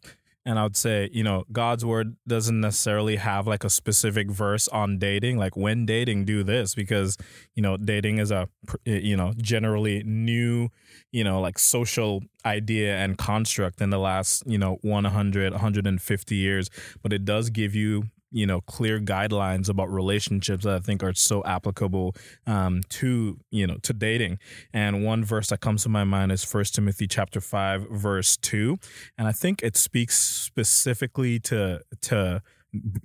And 0.45 0.59
I 0.59 0.63
would 0.63 0.75
say, 0.75 1.09
you 1.13 1.23
know, 1.23 1.45
God's 1.51 1.85
word 1.85 2.17
doesn't 2.27 2.59
necessarily 2.59 3.15
have 3.15 3.47
like 3.47 3.63
a 3.63 3.69
specific 3.69 4.29
verse 4.29 4.67
on 4.67 4.97
dating, 4.97 5.37
like 5.37 5.55
when 5.55 5.85
dating, 5.85 6.25
do 6.25 6.43
this, 6.43 6.75
because, 6.75 7.17
you 7.55 7.63
know, 7.63 7.77
dating 7.77 8.17
is 8.17 8.29
a, 8.29 8.49
eh, 8.85 8.99
you 9.01 9.15
know, 9.15 9.33
generally 9.37 10.03
new, 10.03 10.67
you 11.13 11.23
know, 11.23 11.39
like 11.39 11.57
social 11.57 12.21
idea 12.45 12.97
and 12.97 13.17
construct 13.17 13.79
in 13.79 13.89
the 13.89 13.99
last, 13.99 14.43
you 14.45 14.57
know, 14.57 14.79
100, 14.81 15.53
150 15.53 16.35
years. 16.35 16.69
But 17.01 17.13
it 17.13 17.23
does 17.23 17.49
give 17.49 17.73
you, 17.73 18.03
you 18.33 18.45
know, 18.45 18.61
clear 18.61 18.99
guidelines 18.99 19.69
about 19.69 19.91
relationships 19.91 20.65
that 20.65 20.73
I 20.75 20.79
think 20.79 21.03
are 21.03 21.13
so 21.13 21.43
applicable 21.45 22.15
um, 22.45 22.81
to, 22.89 23.39
you 23.51 23.67
know, 23.67 23.77
to 23.83 23.93
dating. 23.93 24.39
And 24.73 25.05
one 25.05 25.23
verse 25.23 25.47
that 25.49 25.61
comes 25.61 25.83
to 25.83 25.89
my 25.89 26.03
mind 26.03 26.31
is 26.31 26.43
First 26.43 26.75
Timothy 26.75 27.07
chapter 27.07 27.39
5, 27.39 27.87
verse 27.89 28.35
2 28.37 28.77
and 29.17 29.27
I 29.27 29.31
think 29.31 29.61
it 29.61 29.77
speaks 29.77 30.17
specifically 30.17 31.39
to 31.41 31.81
to 32.01 32.41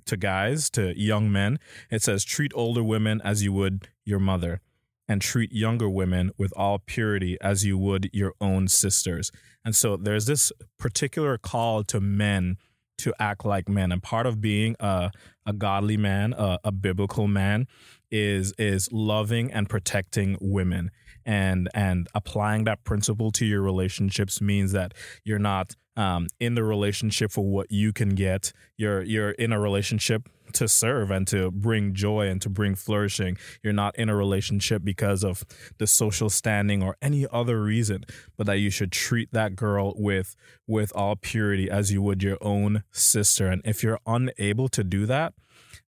to 0.05 0.17
guys, 0.17 0.69
to 0.71 0.97
young 0.99 1.31
men. 1.31 1.59
It 1.91 2.01
says, 2.01 2.23
"Treat 2.23 2.51
older 2.55 2.83
women 2.83 3.21
as 3.23 3.43
you 3.43 3.53
would 3.53 3.89
your 4.05 4.19
mother, 4.19 4.61
and 5.07 5.21
treat 5.21 5.51
younger 5.51 5.89
women 5.89 6.31
with 6.37 6.51
all 6.55 6.79
purity 6.79 7.37
as 7.41 7.65
you 7.65 7.77
would 7.77 8.09
your 8.13 8.33
own 8.41 8.67
sisters." 8.67 9.31
And 9.63 9.75
so 9.75 9.97
there's 9.97 10.25
this 10.25 10.51
particular 10.77 11.37
call 11.37 11.83
to 11.83 11.99
men 11.99 12.57
to 12.99 13.13
act 13.19 13.45
like 13.45 13.67
men, 13.67 13.91
and 13.91 14.01
part 14.01 14.25
of 14.25 14.41
being 14.41 14.75
a 14.79 15.11
a 15.45 15.53
godly 15.53 15.97
man, 15.97 16.33
a, 16.33 16.59
a 16.63 16.71
biblical 16.71 17.27
man, 17.27 17.67
is 18.11 18.53
is 18.57 18.89
loving 18.91 19.51
and 19.51 19.69
protecting 19.69 20.37
women 20.39 20.91
and 21.25 21.69
and 21.73 22.07
applying 22.15 22.63
that 22.63 22.83
principle 22.83 23.31
to 23.31 23.45
your 23.45 23.61
relationships 23.61 24.41
means 24.41 24.71
that 24.71 24.93
you're 25.23 25.39
not 25.39 25.75
um, 25.95 26.27
in 26.39 26.55
the 26.55 26.63
relationship 26.63 27.31
for 27.31 27.45
what 27.45 27.71
you 27.71 27.93
can 27.93 28.09
get. 28.09 28.51
You're 28.77 29.03
you're 29.03 29.31
in 29.31 29.51
a 29.51 29.59
relationship 29.59 30.29
to 30.53 30.67
serve 30.67 31.11
and 31.11 31.27
to 31.27 31.51
bring 31.51 31.93
joy 31.93 32.27
and 32.27 32.41
to 32.41 32.49
bring 32.49 32.75
flourishing. 32.75 33.37
You're 33.63 33.73
not 33.73 33.95
in 33.97 34.09
a 34.09 34.15
relationship 34.15 34.83
because 34.83 35.23
of 35.23 35.43
the 35.77 35.87
social 35.87 36.29
standing 36.29 36.83
or 36.83 36.97
any 37.01 37.25
other 37.31 37.61
reason, 37.61 38.05
but 38.37 38.47
that 38.47 38.59
you 38.59 38.69
should 38.69 38.91
treat 38.91 39.31
that 39.31 39.55
girl 39.55 39.93
with 39.95 40.35
with 40.67 40.91
all 40.95 41.15
purity 41.15 41.69
as 41.69 41.91
you 41.91 42.01
would 42.01 42.23
your 42.23 42.37
own 42.41 42.83
sister. 42.91 43.47
And 43.47 43.61
if 43.65 43.83
you're 43.83 43.99
unable 44.05 44.69
to 44.69 44.83
do 44.83 45.05
that, 45.05 45.33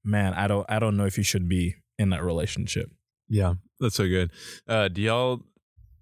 man, 0.04 0.34
I 0.34 0.48
don't 0.48 0.66
I 0.70 0.80
don't 0.80 0.98
know 0.98 1.06
if 1.06 1.18
you 1.18 1.24
should 1.24 1.48
be 1.48 1.76
in 1.98 2.10
that 2.10 2.24
relationship. 2.24 2.92
Yeah, 3.30 3.56
that's 3.80 3.96
so 3.96 4.08
good. 4.08 4.32
Uh, 4.68 4.90
do 4.90 5.02
y'all, 5.02 5.42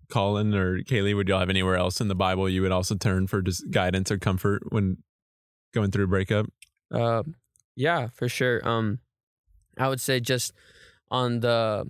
Colin 0.09 0.55
or 0.55 0.79
Kaylee, 0.79 1.15
would 1.15 1.27
y'all 1.27 1.39
have 1.39 1.49
anywhere 1.49 1.75
else 1.75 2.01
in 2.01 2.07
the 2.07 2.15
Bible 2.15 2.49
you 2.49 2.63
would 2.63 2.71
also 2.71 2.95
turn 2.95 3.27
for 3.27 3.41
just 3.41 3.69
guidance 3.69 4.09
or 4.09 4.17
comfort 4.17 4.63
when 4.69 4.97
going 5.73 5.91
through 5.91 6.05
a 6.05 6.07
breakup? 6.07 6.47
Uh, 6.91 7.21
yeah, 7.79 8.09
for 8.09 8.27
sure. 8.27 8.59
Um, 8.67 8.99
I 9.77 9.87
would 9.87 10.01
say 10.01 10.19
just 10.19 10.51
on 11.09 11.39
the 11.39 11.87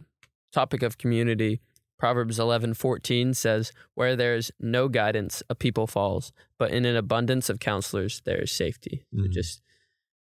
topic 0.53 0.83
of 0.83 0.97
community, 0.97 1.59
Proverbs 1.97 2.39
eleven 2.39 2.73
fourteen 2.73 3.33
says, 3.33 3.73
"Where 3.95 4.15
there 4.15 4.35
is 4.35 4.51
no 4.59 4.87
guidance, 4.87 5.41
a 5.49 5.55
people 5.55 5.87
falls, 5.87 6.31
but 6.59 6.71
in 6.71 6.85
an 6.85 6.95
abundance 6.95 7.49
of 7.49 7.59
counselors 7.59 8.21
there 8.23 8.41
is 8.41 8.51
safety." 8.51 9.03
So 9.13 9.23
Mhm. 9.23 9.31
just 9.31 9.61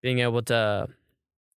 being 0.02 0.20
able 0.20 0.44
to 0.44 0.88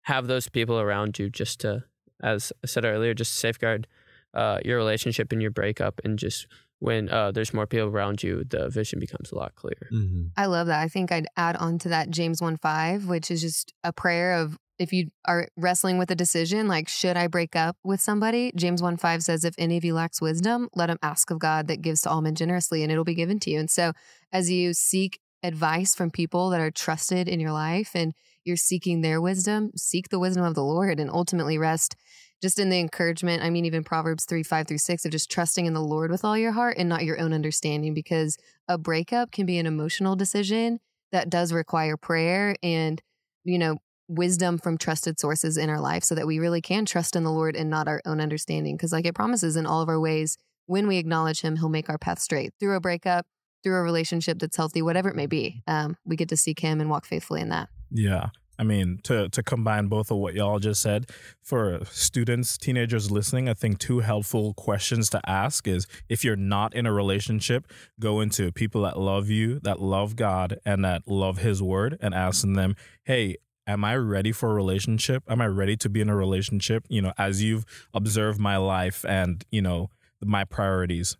have 0.02 0.26
those 0.26 0.48
people 0.48 0.80
around 0.80 1.18
you, 1.18 1.28
just 1.30 1.60
to, 1.60 1.84
as 2.22 2.52
I 2.64 2.66
said 2.66 2.84
earlier, 2.84 3.14
just 3.14 3.34
safeguard 3.34 3.86
uh, 4.34 4.58
your 4.64 4.76
relationship 4.78 5.32
and 5.32 5.40
your 5.42 5.50
breakup, 5.50 6.00
and 6.04 6.18
just 6.18 6.46
when 6.80 7.08
uh, 7.08 7.32
there's 7.32 7.52
more 7.52 7.66
people 7.66 7.88
around 7.88 8.22
you, 8.22 8.44
the 8.44 8.68
vision 8.68 9.00
becomes 9.00 9.32
a 9.32 9.34
lot 9.34 9.54
clearer. 9.54 9.88
Mm-hmm. 9.92 10.26
I 10.36 10.46
love 10.46 10.68
that. 10.68 10.80
I 10.80 10.88
think 10.88 11.10
I'd 11.10 11.26
add 11.36 11.56
on 11.56 11.78
to 11.80 11.88
that 11.88 12.10
James 12.10 12.40
1 12.40 12.56
5, 12.56 13.06
which 13.06 13.30
is 13.30 13.40
just 13.40 13.72
a 13.82 13.92
prayer 13.92 14.34
of 14.34 14.58
if 14.78 14.92
you 14.92 15.10
are 15.26 15.48
wrestling 15.56 15.98
with 15.98 16.10
a 16.10 16.14
decision, 16.14 16.68
like, 16.68 16.88
should 16.88 17.16
I 17.16 17.26
break 17.26 17.56
up 17.56 17.76
with 17.82 18.00
somebody? 18.00 18.52
James 18.54 18.80
1 18.80 18.96
5 18.96 19.22
says, 19.22 19.44
if 19.44 19.54
any 19.58 19.76
of 19.76 19.84
you 19.84 19.94
lacks 19.94 20.20
wisdom, 20.20 20.68
let 20.74 20.88
him 20.88 20.98
ask 21.02 21.30
of 21.30 21.40
God 21.40 21.66
that 21.66 21.82
gives 21.82 22.02
to 22.02 22.10
all 22.10 22.22
men 22.22 22.36
generously 22.36 22.82
and 22.82 22.92
it'll 22.92 23.04
be 23.04 23.14
given 23.14 23.40
to 23.40 23.50
you. 23.50 23.58
And 23.58 23.70
so 23.70 23.92
as 24.32 24.50
you 24.50 24.72
seek 24.72 25.18
advice 25.42 25.94
from 25.94 26.10
people 26.10 26.50
that 26.50 26.60
are 26.60 26.70
trusted 26.70 27.28
in 27.28 27.40
your 27.40 27.52
life 27.52 27.90
and 27.94 28.14
you're 28.44 28.56
seeking 28.56 29.00
their 29.00 29.20
wisdom, 29.20 29.72
seek 29.76 30.08
the 30.08 30.18
wisdom 30.18 30.44
of 30.44 30.54
the 30.54 30.64
Lord 30.64 31.00
and 31.00 31.10
ultimately 31.10 31.58
rest 31.58 31.96
just 32.42 32.58
in 32.58 32.68
the 32.68 32.78
encouragement. 32.78 33.42
I 33.42 33.50
mean, 33.50 33.64
even 33.64 33.84
Proverbs 33.84 34.24
3 34.24 34.42
5 34.42 34.66
through 34.66 34.78
6 34.78 35.04
of 35.04 35.10
just 35.10 35.30
trusting 35.30 35.66
in 35.66 35.74
the 35.74 35.80
Lord 35.80 36.10
with 36.10 36.24
all 36.24 36.38
your 36.38 36.52
heart 36.52 36.76
and 36.78 36.88
not 36.88 37.04
your 37.04 37.20
own 37.20 37.32
understanding 37.32 37.94
because 37.94 38.36
a 38.68 38.78
breakup 38.78 39.32
can 39.32 39.46
be 39.46 39.58
an 39.58 39.66
emotional 39.66 40.16
decision 40.16 40.80
that 41.12 41.30
does 41.30 41.52
require 41.52 41.96
prayer 41.96 42.54
and, 42.62 43.00
you 43.44 43.58
know, 43.58 43.78
wisdom 44.08 44.58
from 44.58 44.78
trusted 44.78 45.20
sources 45.20 45.56
in 45.56 45.68
our 45.68 45.80
life 45.80 46.02
so 46.02 46.14
that 46.14 46.26
we 46.26 46.38
really 46.38 46.62
can 46.62 46.84
trust 46.84 47.14
in 47.14 47.24
the 47.24 47.30
Lord 47.30 47.56
and 47.56 47.68
not 47.68 47.88
our 47.88 48.00
own 48.06 48.20
understanding. 48.20 48.76
Because, 48.76 48.92
like 48.92 49.06
it 49.06 49.14
promises 49.14 49.56
in 49.56 49.66
all 49.66 49.82
of 49.82 49.88
our 49.88 50.00
ways, 50.00 50.36
when 50.66 50.86
we 50.86 50.98
acknowledge 50.98 51.40
Him, 51.40 51.56
He'll 51.56 51.68
make 51.68 51.88
our 51.88 51.98
path 51.98 52.18
straight 52.18 52.52
through 52.60 52.76
a 52.76 52.80
breakup, 52.80 53.26
through 53.62 53.76
a 53.76 53.82
relationship 53.82 54.38
that's 54.38 54.56
healthy, 54.56 54.82
whatever 54.82 55.08
it 55.08 55.16
may 55.16 55.26
be. 55.26 55.62
Um, 55.66 55.96
we 56.04 56.16
get 56.16 56.28
to 56.30 56.36
seek 56.36 56.60
Him 56.60 56.80
and 56.80 56.90
walk 56.90 57.04
faithfully 57.04 57.40
in 57.40 57.48
that. 57.50 57.68
Yeah. 57.90 58.28
I 58.58 58.64
mean, 58.64 58.98
to 59.04 59.28
to 59.28 59.42
combine 59.42 59.86
both 59.86 60.10
of 60.10 60.16
what 60.18 60.34
y'all 60.34 60.58
just 60.58 60.82
said, 60.82 61.10
for 61.40 61.84
students, 61.84 62.58
teenagers 62.58 63.10
listening, 63.10 63.48
I 63.48 63.54
think 63.54 63.78
two 63.78 64.00
helpful 64.00 64.52
questions 64.54 65.08
to 65.10 65.20
ask 65.28 65.68
is 65.68 65.86
if 66.08 66.24
you're 66.24 66.36
not 66.36 66.74
in 66.74 66.84
a 66.84 66.92
relationship, 66.92 67.66
go 68.00 68.20
into 68.20 68.50
people 68.50 68.82
that 68.82 68.98
love 68.98 69.28
you, 69.28 69.60
that 69.60 69.80
love 69.80 70.16
God, 70.16 70.58
and 70.64 70.84
that 70.84 71.02
love 71.06 71.38
His 71.38 71.62
Word, 71.62 71.98
and 72.00 72.14
asking 72.14 72.54
them, 72.54 72.74
"Hey, 73.04 73.36
am 73.66 73.84
I 73.84 73.96
ready 73.96 74.32
for 74.32 74.50
a 74.50 74.54
relationship? 74.54 75.22
Am 75.28 75.40
I 75.40 75.46
ready 75.46 75.76
to 75.76 75.88
be 75.88 76.00
in 76.00 76.08
a 76.08 76.16
relationship? 76.16 76.84
You 76.88 77.02
know, 77.02 77.12
as 77.16 77.42
you've 77.42 77.64
observed 77.94 78.40
my 78.40 78.56
life 78.56 79.04
and 79.04 79.44
you 79.50 79.62
know 79.62 79.90
my 80.20 80.44
priorities." 80.44 81.16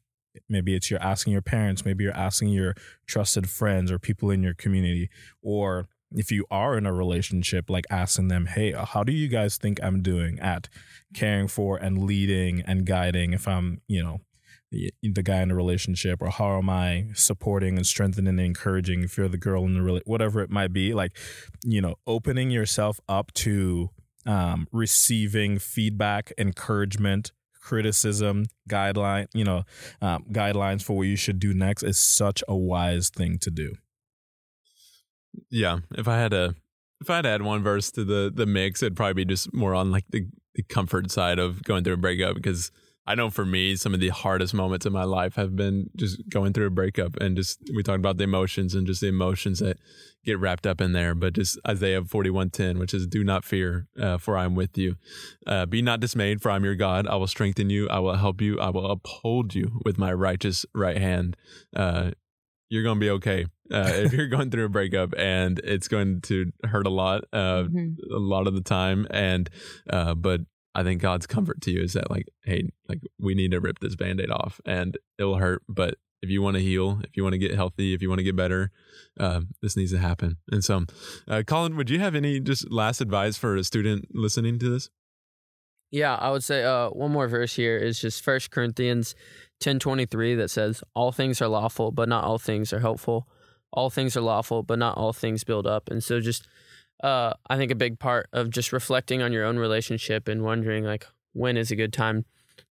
Maybe 0.48 0.74
it's 0.74 0.90
you're 0.90 1.03
asking 1.03 1.33
your 1.33 1.42
parents, 1.42 1.85
maybe 1.85 2.05
you're 2.05 2.16
asking 2.16 2.51
your 2.51 2.74
trusted 3.07 3.48
friends 3.48 3.90
or 3.90 3.98
people 3.98 4.31
in 4.31 4.42
your 4.42 4.55
community, 4.55 5.09
or 5.42 5.88
if 6.12 6.31
you 6.31 6.47
are 6.51 6.77
in 6.77 6.87
a 6.87 6.92
relationship, 6.92 7.68
like 7.68 7.85
asking 7.90 8.29
them, 8.29 8.47
hey, 8.47 8.73
how 8.73 9.05
do 9.05 9.12
you 9.12 9.29
guys 9.29 9.57
think 9.57 9.79
I'm 9.83 10.03
doing 10.03 10.38
at 10.40 10.68
caring 11.14 11.49
for 11.49 11.77
and 11.77 12.05
leading 12.05 12.62
and 12.62 12.87
guiding 12.87 13.33
if 13.33 13.47
I'm, 13.47 13.83
you 13.88 14.03
know, 14.03 14.21
the 14.71 15.23
guy 15.23 15.40
in 15.40 15.51
a 15.51 15.55
relationship 15.55 16.21
or 16.21 16.31
how 16.31 16.59
am 16.59 16.68
I 16.68 17.07
supporting 17.14 17.77
and 17.77 17.87
strengthening 17.87 18.29
and 18.29 18.40
encouraging 18.40 19.03
if 19.03 19.16
you're 19.16 19.29
the 19.29 19.38
girl 19.38 19.64
in 19.64 19.75
the 19.75 19.81
rela- 19.81 20.03
whatever 20.05 20.40
it 20.42 20.51
might 20.51 20.73
be 20.73 20.92
like 20.92 21.16
you 21.64 21.81
know 21.81 21.94
opening 22.07 22.51
yourself 22.51 23.01
up 23.09 23.33
to 23.35 23.90
um, 24.27 24.68
receiving 24.71 25.59
feedback 25.59 26.33
encouragement 26.37 27.33
criticism 27.62 28.44
guideline 28.68 29.27
you 29.33 29.44
know 29.44 29.62
um, 30.03 30.25
guidelines 30.33 30.83
for 30.83 30.99
what 30.99 31.07
you 31.07 31.16
should 31.16 31.38
do 31.38 31.55
next 31.55 31.83
is 31.83 31.99
such 31.99 32.44
a 32.47 32.55
wise 32.55 33.09
thing 33.09 33.38
to 33.38 33.51
do 33.51 33.75
Yeah, 35.51 35.79
if 35.95 36.09
I 36.09 36.19
had 36.19 36.33
a 36.33 36.55
if 37.01 37.11
I 37.11 37.17
had 37.17 37.23
to 37.23 37.29
add 37.29 37.43
one 37.43 37.62
verse 37.62 37.91
to 37.93 38.05
the 38.05 38.31
the 38.35 38.47
mix, 38.47 38.83
it'd 38.83 38.97
probably 38.97 39.14
be 39.14 39.25
just 39.25 39.53
more 39.53 39.75
on 39.75 39.91
like 39.91 40.05
the, 40.11 40.27
the 40.55 40.62
comfort 40.64 41.11
side 41.11 41.38
of 41.38 41.62
going 41.62 41.85
through 41.85 41.95
a 41.95 41.99
breakup 41.99 42.35
because 42.35 42.71
I 43.07 43.14
know 43.14 43.31
for 43.31 43.47
me 43.47 43.75
some 43.75 43.95
of 43.95 44.01
the 44.01 44.11
hardest 44.11 44.53
moments 44.53 44.85
in 44.85 44.93
my 44.93 45.05
life 45.05 45.37
have 45.37 45.57
been 45.57 45.88
just 45.97 46.29
going 46.29 46.53
through 46.53 46.67
a 46.67 46.71
breakup 46.71 47.17
and 47.17 47.37
just 47.37 47.59
we 47.75 47.83
talked 47.83 48.01
about 48.01 48.19
the 48.19 48.25
emotions 48.25 48.75
and 48.75 48.87
just 48.87 49.01
the 49.01 49.09
emotions 49.09 49.61
that 49.61 49.79
get 50.27 50.38
wrapped 50.38 50.67
up 50.67 50.81
in 50.83 50.93
there. 50.93 51.14
But 51.14 51.33
just 51.33 51.59
Isaiah 51.67 52.05
forty 52.05 52.31
one 52.31 52.51
ten, 52.51 52.79
which 52.79 52.93
is 52.93 53.07
"Do 53.07 53.25
not 53.25 53.45
fear, 53.45 53.87
uh, 53.99 54.19
for 54.19 54.37
I 54.37 54.45
am 54.45 54.55
with 54.55 54.77
you. 54.77 54.97
Uh, 55.47 55.64
be 55.64 55.81
not 55.81 56.01
dismayed, 56.01 56.43
for 56.43 56.51
I 56.51 56.57
am 56.57 56.64
your 56.64 56.75
God. 56.75 57.07
I 57.07 57.17
will 57.17 57.27
strengthen 57.27 57.71
you. 57.71 57.88
I 57.88 57.99
will 58.01 58.17
help 58.17 58.43
you. 58.43 58.61
I 58.61 58.69
will 58.69 58.91
uphold 58.91 59.55
you 59.55 59.81
with 59.85 59.97
my 59.99 60.12
righteous 60.12 60.67
right 60.75 60.99
hand." 60.99 61.37
Uh, 61.75 62.11
you're 62.70 62.83
going 62.83 62.96
to 62.96 63.00
be 63.00 63.11
okay 63.11 63.46
uh, 63.72 63.90
if 63.94 64.12
you're 64.12 64.26
going 64.28 64.50
through 64.50 64.64
a 64.64 64.68
breakup 64.68 65.14
and 65.16 65.59
it's 65.61 65.88
going 65.88 66.20
to 66.22 66.50
hurt 66.64 66.87
a 66.87 66.90
lot 66.90 67.24
uh, 67.33 67.64
Mhm. 67.64 67.96
a 68.14 68.18
lot 68.18 68.46
of 68.46 68.54
the 68.54 68.61
time 68.62 69.07
and 69.11 69.48
uh, 69.90 70.14
but 70.14 70.42
I 70.74 70.85
think 70.85 71.00
God's 71.02 71.26
comfort 71.26 71.61
to 71.62 71.70
you 71.72 71.83
is 71.83 71.94
that 71.94 72.09
like, 72.11 72.28
hey, 72.44 72.68
like 72.88 73.00
we 73.18 73.35
need 73.35 73.50
to 73.50 73.59
rip 73.61 73.81
this 73.81 73.96
band-aid 73.96 74.31
off 74.31 74.61
and 74.64 74.96
it 75.18 75.24
will 75.24 75.38
hurt, 75.38 75.62
but 75.68 75.94
if 76.22 76.31
you 76.31 76.40
want 76.42 76.57
to 76.57 76.62
heal, 76.62 77.00
if 77.02 77.16
you 77.16 77.22
want 77.24 77.33
to 77.33 77.38
get 77.38 77.54
healthy, 77.54 77.94
if 77.94 78.02
you 78.02 78.09
want 78.09 78.18
to 78.20 78.24
get 78.24 78.37
better, 78.37 78.70
uh, 79.18 79.40
this 79.62 79.76
needs 79.76 79.90
to 79.92 79.98
happen. 79.98 80.37
And 80.52 80.62
so, 80.64 80.85
uh, 81.26 81.42
Colin, 81.46 81.76
would 81.76 81.90
you 81.90 81.98
have 82.00 82.14
any 82.14 82.38
just 82.38 82.70
last 82.70 83.00
advice 83.00 83.37
for 83.37 83.57
a 83.57 83.64
student 83.64 84.07
listening 84.14 84.59
to 84.61 84.68
this? 84.70 84.90
Yeah, 85.90 86.14
I 86.16 86.31
would 86.31 86.44
say 86.44 86.62
uh, 86.64 86.90
one 86.90 87.12
more 87.12 87.28
verse 87.28 87.54
here 87.57 87.76
is 87.78 88.00
just 88.00 88.22
First 88.22 88.50
Corinthians 88.50 89.14
ten 89.61 89.79
twenty 89.79 90.07
three 90.07 90.35
that 90.35 90.51
says, 90.51 90.83
"All 90.94 91.12
things 91.12 91.40
are 91.42 91.49
lawful, 91.49 91.90
but 91.90 92.09
not 92.09 92.25
all 92.25 92.38
things 92.38 92.73
are 92.73 92.81
helpful. 92.81 93.29
All 93.73 93.90
things 93.90 94.16
are 94.16 94.21
lawful, 94.23 94.62
but 94.62 94.79
not 94.79 94.97
all 94.97 95.12
things 95.12 95.44
build 95.44 95.66
up." 95.66 95.90
And 95.90 96.03
so, 96.03 96.21
just 96.21 96.47
uh, 97.03 97.35
I 97.49 97.57
think 97.57 97.71
a 97.71 97.77
big 97.77 97.99
part 97.99 98.29
of 98.33 98.51
just 98.51 98.73
reflecting 98.73 99.23
on 99.23 99.33
your 99.33 99.44
own 99.44 99.59
relationship 99.59 100.29
and 100.29 100.42
wondering 100.42 100.85
like 100.85 101.07
when 101.33 101.57
is 101.57 101.71
a 101.71 101.77
good 101.77 101.92
time 101.92 102.25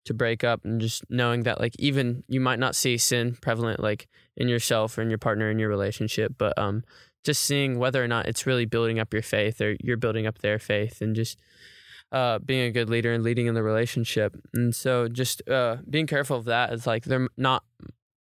to 0.05 0.13
break 0.13 0.43
up, 0.43 0.65
and 0.65 0.81
just 0.81 1.03
knowing 1.09 1.43
that 1.43 1.59
like 1.59 1.75
even 1.79 2.23
you 2.27 2.39
might 2.39 2.59
not 2.59 2.75
see 2.75 2.97
sin 2.97 3.37
prevalent 3.41 3.79
like 3.79 4.07
in 4.35 4.47
yourself 4.47 4.97
or 4.97 5.01
in 5.01 5.09
your 5.09 5.17
partner 5.17 5.49
in 5.49 5.59
your 5.59 5.69
relationship, 5.69 6.33
but 6.37 6.57
um, 6.57 6.83
just 7.23 7.43
seeing 7.43 7.77
whether 7.77 8.03
or 8.03 8.07
not 8.07 8.25
it's 8.25 8.45
really 8.45 8.65
building 8.65 8.99
up 8.99 9.13
your 9.13 9.21
faith 9.21 9.59
or 9.61 9.75
you're 9.81 9.97
building 9.97 10.25
up 10.27 10.39
their 10.39 10.59
faith, 10.59 11.01
and 11.01 11.15
just 11.15 11.39
uh, 12.11 12.39
being 12.39 12.61
a 12.61 12.71
good 12.71 12.89
leader 12.89 13.13
and 13.13 13.23
leading 13.23 13.47
in 13.47 13.53
the 13.53 13.63
relationship. 13.63 14.35
And 14.53 14.75
so 14.75 15.07
just 15.07 15.47
uh, 15.49 15.77
being 15.89 16.07
careful 16.07 16.37
of 16.37 16.45
that 16.45 16.71
is 16.73 16.87
like 16.87 17.05
they're 17.05 17.27
not 17.37 17.63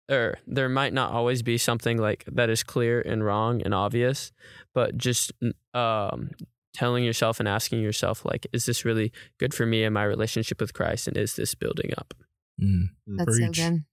or 0.09 0.37
there 0.45 0.67
might 0.67 0.93
not 0.93 1.11
always 1.11 1.41
be 1.41 1.57
something 1.57 1.97
like 1.97 2.25
that 2.27 2.49
is 2.49 2.63
clear 2.63 3.01
and 3.01 3.23
wrong 3.23 3.61
and 3.61 3.73
obvious, 3.73 4.33
but 4.73 4.97
just 4.97 5.31
um, 5.73 6.31
telling 6.73 7.05
yourself 7.05 7.39
and 7.39 7.47
asking 7.47 7.81
yourself 7.81 8.25
like, 8.25 8.45
is 8.51 8.65
this 8.65 8.83
really 8.83 9.13
good 9.37 9.53
for 9.53 9.65
me 9.65 9.85
and 9.85 9.93
my 9.93 10.03
relationship 10.03 10.59
with 10.59 10.73
Christ, 10.73 11.07
and 11.07 11.15
is 11.15 11.37
this 11.37 11.55
building 11.55 11.91
up? 11.97 12.13
Mm. 12.61 12.89
That's 13.07 13.37
so 13.37 13.49
good. 13.51 13.85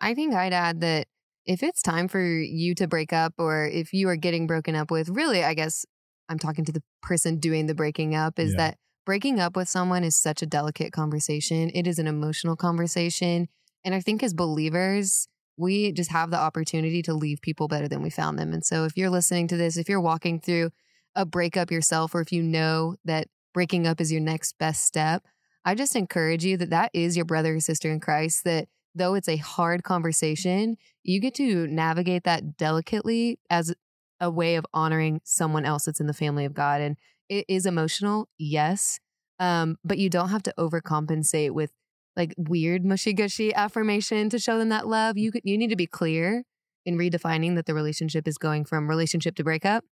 I 0.00 0.14
think 0.14 0.34
I'd 0.34 0.54
add 0.54 0.80
that 0.80 1.08
if 1.44 1.62
it's 1.62 1.82
time 1.82 2.08
for 2.08 2.22
you 2.22 2.74
to 2.76 2.86
break 2.86 3.12
up, 3.12 3.34
or 3.36 3.66
if 3.66 3.92
you 3.92 4.08
are 4.08 4.16
getting 4.16 4.46
broken 4.46 4.74
up 4.74 4.90
with, 4.90 5.10
really, 5.10 5.44
I 5.44 5.52
guess 5.52 5.84
I'm 6.28 6.38
talking 6.38 6.64
to 6.64 6.72
the 6.72 6.82
person 7.02 7.38
doing 7.38 7.66
the 7.66 7.74
breaking 7.74 8.14
up, 8.14 8.38
is 8.38 8.52
Yeah. 8.52 8.56
that 8.56 8.78
breaking 9.06 9.40
up 9.40 9.56
with 9.56 9.68
someone 9.68 10.04
is 10.04 10.16
such 10.16 10.42
a 10.42 10.46
delicate 10.46 10.92
conversation. 10.92 11.70
It 11.72 11.86
is 11.86 11.98
an 11.98 12.08
emotional 12.08 12.56
conversation. 12.56 13.48
And 13.84 13.94
I 13.94 14.00
think 14.00 14.22
as 14.22 14.34
believers, 14.34 15.28
we 15.56 15.92
just 15.92 16.10
have 16.10 16.30
the 16.30 16.38
opportunity 16.38 17.00
to 17.02 17.14
leave 17.14 17.40
people 17.40 17.68
better 17.68 17.88
than 17.88 18.02
we 18.02 18.10
found 18.10 18.38
them. 18.38 18.52
And 18.52 18.66
so 18.66 18.84
if 18.84 18.96
you're 18.96 19.08
listening 19.08 19.48
to 19.48 19.56
this, 19.56 19.76
if 19.76 19.88
you're 19.88 20.00
walking 20.00 20.40
through 20.40 20.70
a 21.14 21.24
breakup 21.24 21.70
yourself, 21.70 22.14
or 22.14 22.20
if 22.20 22.32
you 22.32 22.42
know 22.42 22.96
that 23.04 23.28
breaking 23.54 23.86
up 23.86 24.00
is 24.00 24.12
your 24.12 24.20
next 24.20 24.58
best 24.58 24.84
step, 24.84 25.22
I 25.64 25.74
just 25.74 25.96
encourage 25.96 26.44
you 26.44 26.56
that 26.58 26.70
that 26.70 26.90
is 26.92 27.16
your 27.16 27.24
brother 27.24 27.54
or 27.54 27.60
sister 27.60 27.90
in 27.90 28.00
Christ, 28.00 28.44
that 28.44 28.68
though 28.94 29.14
it's 29.14 29.28
a 29.28 29.36
hard 29.36 29.82
conversation, 29.82 30.76
you 31.04 31.20
get 31.20 31.34
to 31.36 31.66
navigate 31.68 32.24
that 32.24 32.56
delicately 32.56 33.38
as 33.48 33.72
a 34.20 34.30
way 34.30 34.56
of 34.56 34.66
honoring 34.74 35.20
someone 35.24 35.64
else 35.64 35.84
that's 35.84 36.00
in 36.00 36.06
the 36.06 36.12
family 36.12 36.44
of 36.44 36.54
God. 36.54 36.80
And 36.80 36.96
it 37.28 37.44
is 37.48 37.66
emotional, 37.66 38.28
yes, 38.38 38.98
um, 39.38 39.76
but 39.84 39.98
you 39.98 40.08
don't 40.10 40.28
have 40.30 40.42
to 40.44 40.54
overcompensate 40.58 41.50
with 41.52 41.70
like 42.16 42.34
weird 42.38 42.84
mushy 42.84 43.12
gushy 43.12 43.52
affirmation 43.54 44.30
to 44.30 44.38
show 44.38 44.58
them 44.58 44.70
that 44.70 44.86
love. 44.86 45.18
You 45.18 45.30
could, 45.32 45.42
you 45.44 45.58
need 45.58 45.70
to 45.70 45.76
be 45.76 45.86
clear 45.86 46.44
in 46.86 46.96
redefining 46.96 47.56
that 47.56 47.66
the 47.66 47.74
relationship 47.74 48.26
is 48.26 48.38
going 48.38 48.64
from 48.64 48.88
relationship 48.88 49.34
to 49.36 49.44
breakup. 49.44 49.84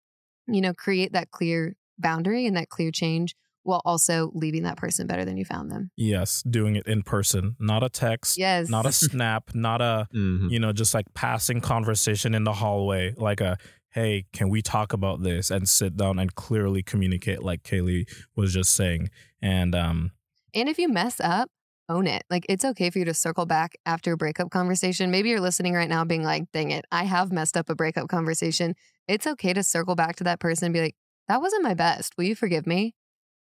You 0.47 0.61
know, 0.61 0.73
create 0.75 1.13
that 1.13 1.31
clear 1.31 1.75
boundary 1.99 2.47
and 2.47 2.57
that 2.57 2.69
clear 2.69 2.91
change 2.91 3.35
while 3.65 3.83
also 3.85 4.31
leaving 4.35 4.65
that 4.65 4.77
person 4.77 5.07
better 5.07 5.25
than 5.25 5.37
you 5.37 5.45
found 5.45 5.71
them. 5.71 5.91
Yes, 5.97 6.43
doing 6.43 6.75
it 6.77 6.87
in 6.87 7.03
person, 7.03 7.55
not 7.61 7.83
a 7.85 7.89
text, 7.89 8.37
Yes. 8.39 8.69
not 8.69 8.87
a 8.87 8.93
snap, 8.93 9.55
not 9.55 9.81
a 9.81 10.09
Mhm. 10.15 10.51
you 10.51 10.59
know 10.61 10.73
just 10.73 10.95
like 10.95 11.07
passing 11.15 11.61
conversation 11.61 12.35
in 12.35 12.45
the 12.45 12.53
hallway, 12.55 13.15
like 13.17 13.41
a 13.41 13.57
hey, 13.93 14.25
can 14.33 14.49
we 14.49 14.63
talk 14.63 14.93
about 14.93 15.23
this 15.23 15.51
and 15.51 15.69
sit 15.69 15.97
down 15.97 16.19
and 16.19 16.35
clearly 16.35 16.83
communicate, 16.83 17.43
like 17.43 17.63
Kaylee 17.63 18.09
was 18.37 18.53
just 18.55 18.75
saying, 18.75 19.11
and 19.41 19.75
um, 19.75 20.13
And 20.55 20.69
if 20.69 20.79
you 20.79 20.89
mess 20.89 21.21
up, 21.21 21.51
own 21.89 22.07
it. 22.07 22.23
Like 22.31 22.47
it's 22.49 22.65
okay 22.65 22.91
for 22.91 22.99
you 22.99 23.05
to 23.05 23.13
circle 23.15 23.45
back 23.45 23.75
after 23.85 24.13
a 24.13 24.17
breakup 24.17 24.51
conversation. 24.51 25.11
Maybe 25.11 25.29
you're 25.29 25.41
listening 25.41 25.75
right 25.75 25.89
now 25.91 26.05
being 26.05 26.23
like, 26.23 26.45
dang 26.53 26.71
it, 26.71 26.85
I 26.91 27.05
have 27.05 27.33
messed 27.33 27.57
up 27.57 27.69
a 27.69 27.75
breakup 27.75 28.09
conversation. 28.09 28.75
It's 29.09 29.27
okay 29.27 29.53
to 29.53 29.63
circle 29.63 29.95
back 29.95 30.17
to 30.17 30.25
that 30.25 30.41
person 30.41 30.67
and 30.67 30.73
be 30.75 30.81
like, 30.81 30.97
that 31.29 31.41
wasn't 31.41 31.63
my 31.65 31.75
best. 31.75 32.15
Will 32.17 32.25
you 32.25 32.35
forgive 32.37 32.67
me? 32.67 32.95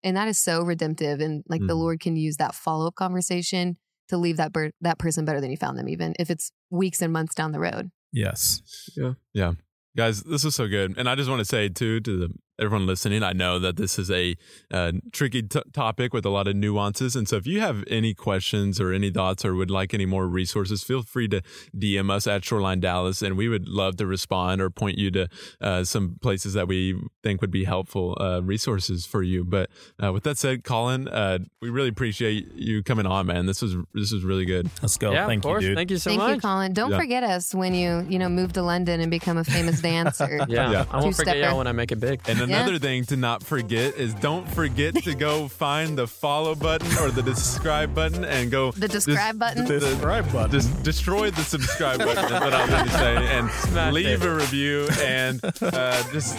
And 0.04 0.18
that 0.18 0.28
is 0.28 0.38
so 0.40 0.64
redemptive. 0.64 1.20
And 1.20 1.44
like 1.48 1.62
the 1.62 1.74
Mhm. 1.76 1.80
Lord 1.80 2.00
can 2.00 2.16
use 2.16 2.38
that 2.38 2.56
follow 2.56 2.88
up 2.88 2.96
conversation 2.96 3.78
to 4.08 4.18
leave 4.18 4.38
that 4.38 4.52
ber- 4.52 4.72
that 4.82 4.98
person 4.98 5.24
better 5.26 5.40
than 5.42 5.52
you 5.52 5.58
found 5.58 5.78
them, 5.78 5.88
even 5.88 6.14
if 6.18 6.30
it's 6.32 6.52
weeks 6.72 7.02
and 7.02 7.14
months 7.14 7.36
down 7.36 7.52
the 7.52 7.60
road. 7.60 7.92
yes, 8.14 8.62
Yeah. 8.98 9.14
Yeah. 9.34 9.54
Guys, 9.96 10.24
this 10.24 10.46
is 10.46 10.56
so 10.56 10.68
good. 10.68 10.98
And 10.98 11.10
I 11.10 11.16
just 11.16 11.30
want 11.30 11.40
to 11.40 11.46
say, 11.46 11.68
too, 11.68 12.00
to 12.00 12.18
the, 12.18 12.34
everyone 12.62 12.86
listening, 12.86 13.24
I 13.24 13.34
know 13.34 13.58
that 13.60 13.76
this 13.76 13.98
is 13.98 14.12
a 14.12 14.36
uh, 14.72 14.92
tricky 15.12 15.42
t- 15.44 15.62
topic 15.74 16.14
with 16.14 16.26
a 16.26 16.30
lot 16.30 16.48
of 16.48 16.56
nuances. 16.56 17.16
And 17.16 17.28
so 17.28 17.36
if 17.38 17.48
you 17.48 17.60
have 17.60 17.84
any 17.88 18.14
questions 18.14 18.80
or 18.80 18.94
any 18.94 19.10
thoughts 19.10 19.44
or 19.44 19.56
would 19.56 19.72
like 19.72 19.94
any 19.94 20.06
more 20.06 20.28
resources, 20.28 20.84
feel 20.84 21.02
free 21.02 21.28
to 21.30 21.42
DM 21.76 22.12
us 22.12 22.28
at 22.28 22.46
Shoreline 22.46 22.80
Dallas. 22.80 23.22
And 23.22 23.36
we 23.36 23.50
would 23.50 23.68
love 23.68 23.98
to 23.98 24.06
respond 24.06 24.62
or 24.62 24.70
point 24.70 24.98
you 24.98 25.10
to 25.12 25.28
uh, 25.60 25.84
some 25.84 26.18
places 26.22 26.54
that 26.54 26.68
we 26.68 26.96
think 27.24 27.42
would 27.42 27.52
be 27.52 27.64
helpful 27.64 28.16
uh, 28.22 28.42
resources 28.44 29.06
for 29.06 29.24
you. 29.24 29.44
But 29.44 29.70
uh, 30.02 30.14
with 30.14 30.24
that 30.24 30.38
said, 30.38 30.64
Colin, 30.64 31.08
uh, 31.08 31.40
we 31.62 31.70
really 31.70 31.90
appreciate 31.90 32.54
you 32.54 32.84
coming 32.84 33.06
on, 33.08 33.26
man. 33.26 33.48
This 33.48 33.62
was 33.62 33.76
this 33.94 34.12
was 34.12 34.24
really 34.24 34.46
good. 34.46 34.70
let's 34.84 34.98
go. 34.98 35.12
yeah, 35.12 35.26
Thank 35.26 35.40
of 35.44 35.50
course. 35.50 35.64
you, 35.64 35.70
dude. 35.70 35.78
Thank 35.78 35.90
you 35.92 35.98
so 35.98 36.12
Thank 36.12 36.20
much. 36.22 36.36
you, 36.36 36.42
Colin. 36.42 36.74
Don't 36.74 36.92
Yeah. 36.92 37.00
forget 37.00 37.24
us 37.24 37.56
when 37.56 37.74
you, 37.74 38.06
you 38.08 38.20
know, 38.20 38.30
move 38.30 38.54
to 38.54 38.62
London 38.62 39.02
and 39.02 39.10
become 39.10 39.38
a 39.38 39.44
famous 39.44 39.82
dancer. 39.90 40.46
Yeah, 40.48 40.72
Yeah. 40.72 40.86
I 40.92 41.00
won't 41.02 41.16
forget 41.16 41.38
y'all 41.38 41.58
when 41.58 41.68
I 41.68 41.72
make 41.72 41.92
it 41.92 42.00
big. 42.00 42.22
And 42.28 42.38
Yeah. 42.51 42.51
Another 42.54 42.80
thing 42.80 43.06
to 43.06 43.18
not 43.18 43.44
forget 43.44 43.96
is 43.96 44.14
don't 44.16 44.48
forget 44.50 44.96
to 45.04 45.16
go 45.16 45.48
find 45.64 45.98
the 45.98 46.08
follow 46.08 46.56
button 46.56 46.88
or 47.00 47.10
the 47.12 47.24
subscribe 47.36 47.94
button 47.96 48.24
and 48.26 48.52
go 48.52 48.72
The 48.72 48.88
describe 48.88 49.40
button. 49.40 49.66
The 49.66 49.80
subscribe 49.82 50.32
button. 50.32 50.52
Just 50.52 50.84
destroy 50.84 51.32
the 51.32 51.44
subscribe 51.44 52.00
button 52.06 52.26
is 52.26 52.32
what 52.32 52.54
I 52.54 52.62
was 52.62 52.70
going 52.70 52.86
to 52.86 52.92
say, 52.92 53.16
and 53.38 53.50
Smash 53.52 53.94
leave 53.94 54.24
it. 54.24 54.28
a 54.28 54.34
review 54.34 54.88
and 55.02 55.40
uh, 55.62 56.04
just 56.12 56.38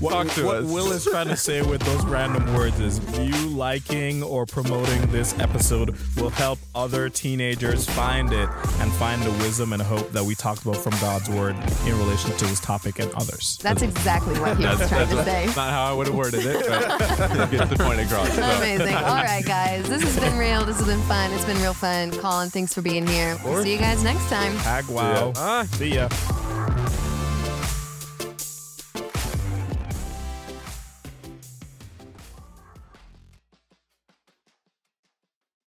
What, 0.00 0.10
talk 0.10 0.28
to 0.34 0.44
what 0.44 0.56
us. 0.58 0.70
Will 0.70 0.92
is 0.92 1.04
trying 1.04 1.28
to 1.28 1.36
say 1.36 1.62
with 1.62 1.80
those 1.82 2.04
random 2.04 2.54
words 2.54 2.78
is 2.80 3.00
you 3.18 3.48
liking 3.48 4.22
or 4.22 4.44
promoting 4.44 5.00
this 5.10 5.38
episode 5.38 5.96
will 6.16 6.28
help 6.30 6.58
other 6.74 7.08
teenagers 7.08 7.88
find 7.88 8.32
it 8.32 8.48
and 8.80 8.92
find 8.92 9.22
the 9.22 9.30
wisdom 9.42 9.72
and 9.72 9.80
hope 9.80 10.10
that 10.12 10.22
we 10.22 10.34
talked 10.34 10.62
about 10.62 10.76
from 10.76 10.92
God's 11.00 11.30
word 11.30 11.56
in 11.86 11.98
relation 11.98 12.30
to 12.36 12.44
this 12.44 12.60
topic 12.60 12.98
and 12.98 13.10
others. 13.14 13.58
That's 13.62 13.82
exactly 13.82 14.38
what 14.38 14.58
he 14.58 14.66
was 14.66 14.78
That's, 14.78 14.90
trying 14.90 15.08
that's 15.08 15.24
to 15.24 15.24
say. 15.24 15.46
not 15.46 15.70
how 15.70 15.84
I 15.86 15.92
would 15.94 16.06
have 16.08 16.16
worded 16.16 16.44
it, 16.44 16.66
but 16.66 17.40
it 17.40 17.50
gets 17.50 17.70
the 17.70 17.82
point 17.82 18.00
across. 18.00 18.30
So, 18.34 18.42
Amazing. 18.42 18.94
All 18.94 19.14
right, 19.16 19.44
guys. 19.44 19.88
This 19.88 20.02
has 20.02 20.18
been 20.20 20.36
real. 20.36 20.64
This 20.64 20.78
has 20.78 20.86
been 20.86 21.00
fun. 21.02 21.32
It's 21.32 21.44
been 21.44 21.60
real 21.62 21.74
fun. 21.74 22.10
Colin, 22.12 22.50
thanks 22.50 22.74
for 22.74 22.82
being 22.82 23.06
here. 23.06 23.38
We'll 23.44 23.62
see 23.62 23.72
you 23.72 23.78
guys 23.78 24.02
next 24.02 24.28
time. 24.28 24.56
Tag 24.58 24.86
wow. 24.88 25.32
Ah. 25.36 25.66
See 25.72 25.94
ya. 25.94 26.08